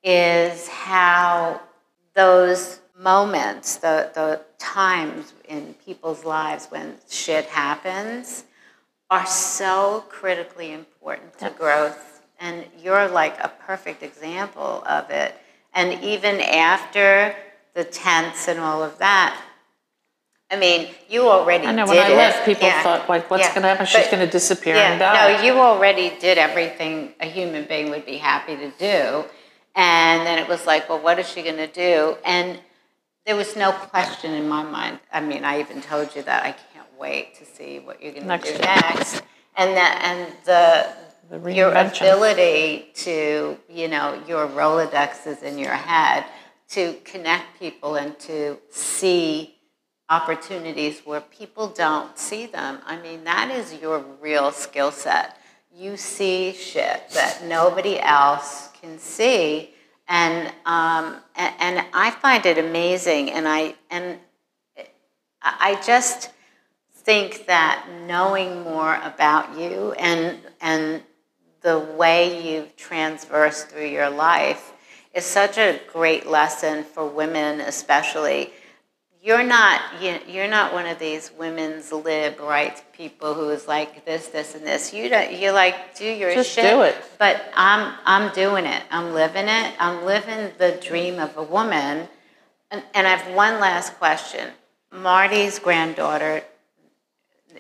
[0.03, 1.61] is how
[2.15, 8.45] those moments, the the times in people's lives when shit happens,
[9.09, 12.23] are so critically important to growth.
[12.39, 15.35] And you're like a perfect example of it.
[15.75, 17.35] And even after
[17.75, 19.41] the tents and all of that,
[20.51, 22.17] I mean, you already I know when I it.
[22.17, 22.83] left, people Yeah.
[22.83, 23.55] thought like, "What's Yeah.
[23.55, 23.87] going to happen?
[23.87, 27.91] She's going to disappear yeah, and die." No, you already did everything a human being
[27.91, 29.25] would be happy to do.
[29.77, 32.17] And then it was like, well, what is she going to do?
[32.25, 32.59] And
[33.27, 35.01] there was no question in my mind.
[35.13, 38.27] I mean, I even told you that I can't wait to see what you're going
[38.27, 39.23] to do next.
[39.57, 46.25] And that, and the, The your ability to, you know, your Rolodexes in your head
[46.71, 49.57] to connect people and to see
[50.09, 52.81] opportunities where people don't see them.
[52.85, 55.37] I mean, that is your real skill set.
[55.73, 59.75] You see shit that nobody else can see,
[60.11, 63.31] and um, and, I find it amazing.
[63.31, 64.19] And I and
[64.77, 64.85] I
[65.43, 66.31] I just
[66.93, 71.03] think that knowing more about you and and
[71.63, 74.73] the way you've transversed through your life
[75.15, 78.53] is such a great lesson for women, especially.
[79.23, 84.07] You're not you, you're not one of these women's lib rights people who is like
[84.07, 84.95] this, this, and this.
[84.95, 85.33] You don't.
[85.33, 86.65] You like do your Just shit.
[86.65, 86.97] do it.
[87.19, 88.83] But I'm I'm doing it.
[88.91, 89.75] I'm living it.
[89.79, 92.09] I'm living the dream of a woman.
[92.71, 94.49] And, and I have one last question.
[94.93, 96.43] Marty's granddaughter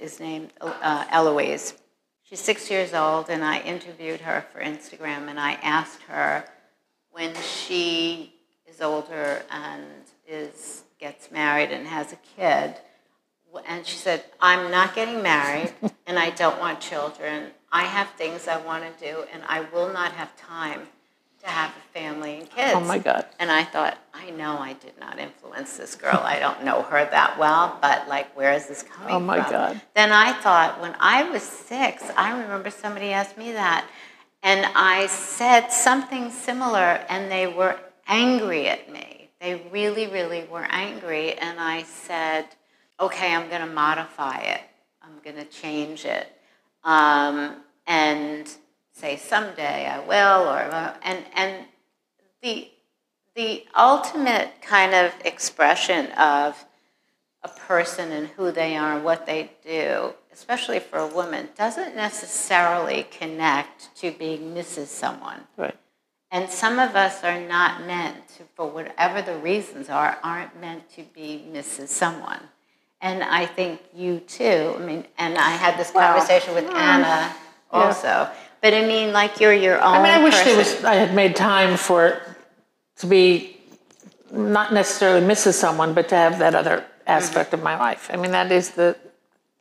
[0.00, 1.74] is named uh, Eloise.
[2.22, 6.44] She's six years old, and I interviewed her for Instagram, and I asked her
[7.10, 8.32] when she
[8.68, 9.84] is older and
[10.28, 12.76] is gets married and has a kid,
[13.66, 15.72] and she said, "I'm not getting married,
[16.06, 17.50] and I don't want children.
[17.72, 20.88] I have things I want to do, and I will not have time
[21.42, 23.26] to have a family and kids." Oh my God.
[23.38, 26.20] And I thought, I know I did not influence this girl.
[26.22, 29.16] I don't know her that well, but like, where is this coming from?
[29.16, 29.50] Oh, my from?
[29.50, 29.80] God.
[29.94, 33.86] Then I thought, when I was six, I remember somebody asked me that,
[34.42, 39.19] and I said something similar, and they were angry at me.
[39.40, 42.46] They really, really were angry, and I said,
[42.98, 44.60] okay, I'm going to modify it.
[45.02, 46.28] I'm going to change it,
[46.84, 48.46] um, and
[48.92, 51.64] say someday I will, or and and
[52.42, 52.68] the
[53.34, 56.64] the ultimate kind of expression of
[57.42, 61.96] a person and who they are and what they do, especially for a woman, doesn't
[61.96, 64.86] necessarily connect to being Mrs.
[64.86, 65.40] Someone.
[65.56, 65.76] Right.
[66.32, 70.88] And some of us are not meant to, for whatever the reasons are, aren't meant
[70.94, 71.88] to be Mrs.
[71.88, 72.40] Someone.
[73.00, 74.74] And I think you too.
[74.76, 77.34] I mean, and I had this conversation with Anna
[77.70, 78.28] also.
[78.60, 79.94] But I mean, like you're your own.
[79.94, 80.84] I mean, I wish there was.
[80.84, 82.22] I had made time for it
[82.96, 83.56] to be
[84.30, 85.54] not necessarily Mrs.
[85.54, 87.80] Someone, but to have that other aspect of my mm-hmm.
[87.80, 88.10] life.
[88.12, 88.96] I mean, that is the.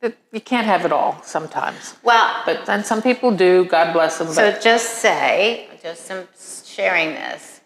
[0.00, 1.96] the you can't have it all sometimes.
[2.02, 3.64] Well, But then some people do.
[3.64, 4.28] God bless them.
[4.28, 6.28] So But just say, just some
[6.70, 7.60] sharing this.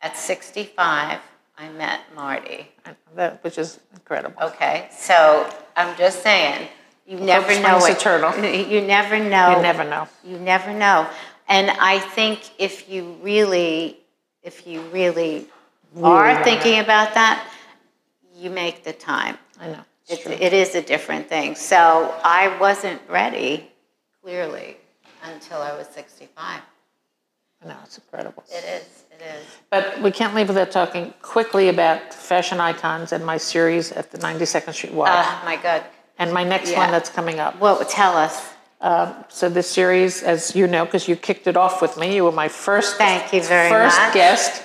[0.00, 1.18] At 65,
[1.58, 2.68] I met Marty.
[3.16, 4.40] that, which is incredible.
[4.42, 6.68] Okay, so I'm just saying,
[7.06, 8.32] you never know springs what eternal.
[8.70, 9.56] You never know.
[9.56, 10.08] You never know.
[10.24, 11.08] You never know.
[11.48, 13.98] And I think if you really,
[14.42, 15.48] if you really
[16.02, 17.48] are thinking about that,
[18.36, 19.38] you make the time.
[19.58, 19.84] I know.
[20.08, 21.54] It's, it is a different thing.
[21.54, 23.70] So I wasn't ready,
[24.22, 24.76] clearly,
[25.22, 26.62] until I was 65.
[27.64, 28.44] I know, it's incredible.
[28.50, 29.44] It is, it is.
[29.70, 34.18] But we can't leave without talking quickly about fashion icons and my series at the
[34.18, 35.08] 92nd Street Y.
[35.10, 35.82] Oh, my God.
[36.18, 36.78] and my next yeah.
[36.78, 37.58] one that's coming up.
[37.60, 38.52] Well, tell us.
[38.80, 42.22] Um, so this series, as you know, because you kicked it off with me, you
[42.22, 44.14] were my first Thank you very first much.
[44.14, 44.62] guest,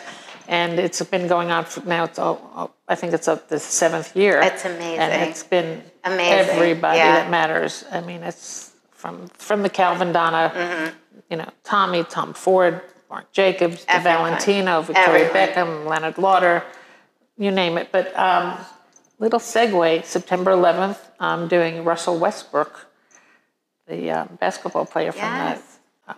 [0.47, 2.03] and it's been going on for now.
[2.03, 4.39] It's all, all- I think it's up the seventh year.
[4.43, 4.99] It's amazing.
[4.99, 7.15] and it's been Amazing, Everybody yeah.
[7.15, 7.85] that matters.
[7.91, 8.72] I mean, it's
[9.03, 11.19] from from the Calvin Donna, Mm-hmm.
[11.29, 12.79] you know, Tommy, Tom Ford,
[13.09, 13.85] Marc Jacobs.
[13.85, 15.35] Valentino, Victoria Everyone.
[15.35, 16.63] Beckham, Leonard Lauder,
[17.37, 17.89] you name it.
[17.91, 18.57] But um,
[19.19, 22.73] little segue, September 11th, I'm doing Russell Westbrook,
[23.87, 25.57] the uh, basketball player from uh,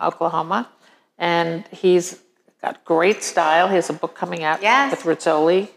[0.09, 0.69] Oklahoma.
[1.17, 2.19] And he's
[2.61, 3.67] got great style.
[3.67, 4.91] He has a book coming out Yes.
[4.91, 5.69] with Rizzoli.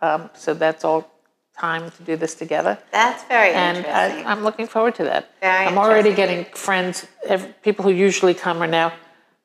[0.00, 1.10] Um, so that's all
[1.58, 2.78] time to do this together.
[2.90, 4.26] That's very And interesting.
[4.26, 5.30] I, I'm looking forward to that.
[5.40, 7.06] Very I'm already getting friends,
[7.62, 8.92] people who usually come are now.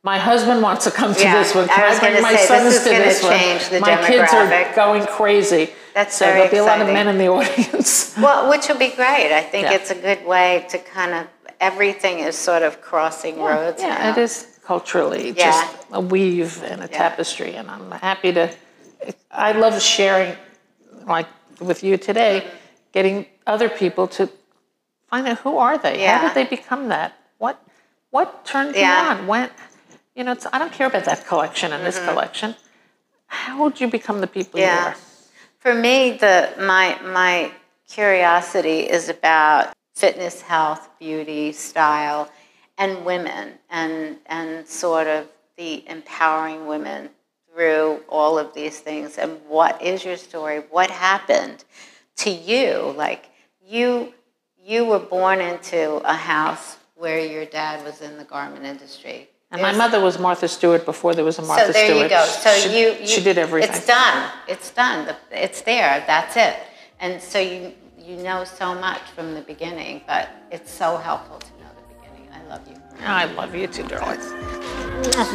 [0.02, 1.66] My husband wants to come to Yeah, this one.
[1.70, 3.32] I Can was bring gonna my say, sons this is to this one?
[3.34, 5.70] change the my kids are going crazy.
[5.94, 8.16] That's so there'll be a lot of men in the audience.
[8.18, 9.34] well, which will be great.
[9.34, 9.74] I think Yeah.
[9.74, 11.28] it's a good way to kind of,
[11.60, 14.12] everything is sort of crossing roads yeah, now.
[14.12, 15.52] it is culturally Yeah.
[15.52, 18.50] just a weave and a tapestry, and I'm happy to.
[19.32, 20.34] I love sharing,
[21.06, 21.28] like
[21.62, 22.56] with you today, Mm-hmm.
[22.92, 24.30] getting other people to
[25.10, 26.02] find out who are they.
[26.02, 26.18] Yeah.
[26.18, 27.14] How did they become that?
[27.38, 27.56] What
[28.12, 29.14] what turned Yeah.
[29.14, 29.28] you on?
[29.28, 29.50] When
[30.16, 32.56] you know, it's, I don't care about that collection and this collection.
[33.28, 34.68] How would you become the people Mm-hmm.
[34.76, 34.82] Yeah.
[34.82, 34.96] you are?
[35.60, 37.52] For me, the my my
[37.88, 42.30] curiosity is about fitness, health, beauty, style,
[42.78, 47.10] and women, and and sort of the empowering women
[47.60, 49.18] through all of these things.
[49.18, 50.60] And what is your story?
[50.70, 51.66] What happened
[52.18, 52.94] to you?
[52.96, 53.26] Like
[53.68, 54.14] you
[54.66, 59.30] you were born into a house where your dad was in the garment industry.
[59.52, 61.76] And my mother was Martha Stewart before there was a Martha Stewart.
[61.76, 62.04] So there Stewart.
[62.04, 62.26] you go.
[62.26, 63.76] So she, you, you she did everything.
[63.76, 64.32] It's done.
[64.48, 65.16] It's done.
[65.30, 66.04] It's there.
[66.08, 66.56] That's it.
[67.02, 71.52] And so you you know so much from the beginning, but it's so helpful to
[71.60, 72.30] know the beginning.
[72.32, 72.78] I love you.
[73.02, 74.79] I love you too, darling.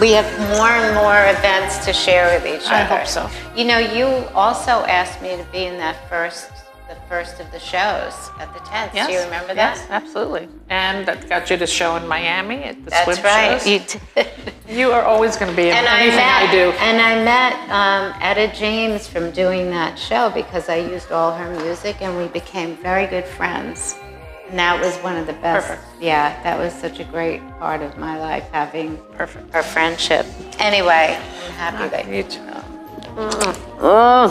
[0.01, 2.75] We have more and more events to share with each other.
[2.75, 3.31] I hope so.
[3.57, 6.51] You know, you also asked me to be in that first,
[6.89, 8.95] the first of the shows at the tents.
[8.95, 9.07] Yes.
[9.07, 9.77] Do you remember that?
[9.77, 10.49] Yes, absolutely.
[10.69, 13.61] And that got you to show in Miami at the That's swim right.
[13.63, 13.67] shows.
[13.67, 14.53] You did.
[14.69, 16.71] You are always going to be in And I met, I, do.
[16.81, 21.51] And I met um, Etta James from doing that show because I used all her
[21.63, 23.97] music and we became very good friends.
[24.55, 25.67] And that was one of the best.
[25.67, 25.83] Perfect.
[26.01, 29.53] Yeah, that was such a great part of my life having Perfect.
[29.53, 30.27] our friendship.
[30.61, 32.39] Anyway, I'm happy ah, that You too.
[32.39, 33.79] Mm.
[33.81, 34.29] Oh,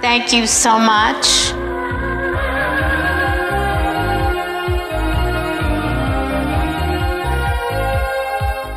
[0.00, 1.52] thank you so much.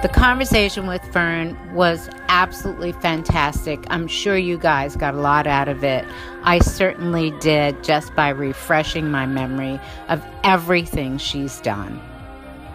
[0.03, 3.83] The conversation with Fern was absolutely fantastic.
[3.89, 6.05] I'm sure you guys got a lot out of it.
[6.43, 11.99] I certainly did just by refreshing my memory of everything she's done.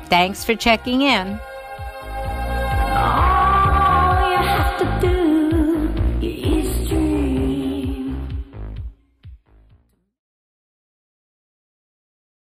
[0.07, 1.39] Thanks for checking in.
[2.95, 3.42] Ah!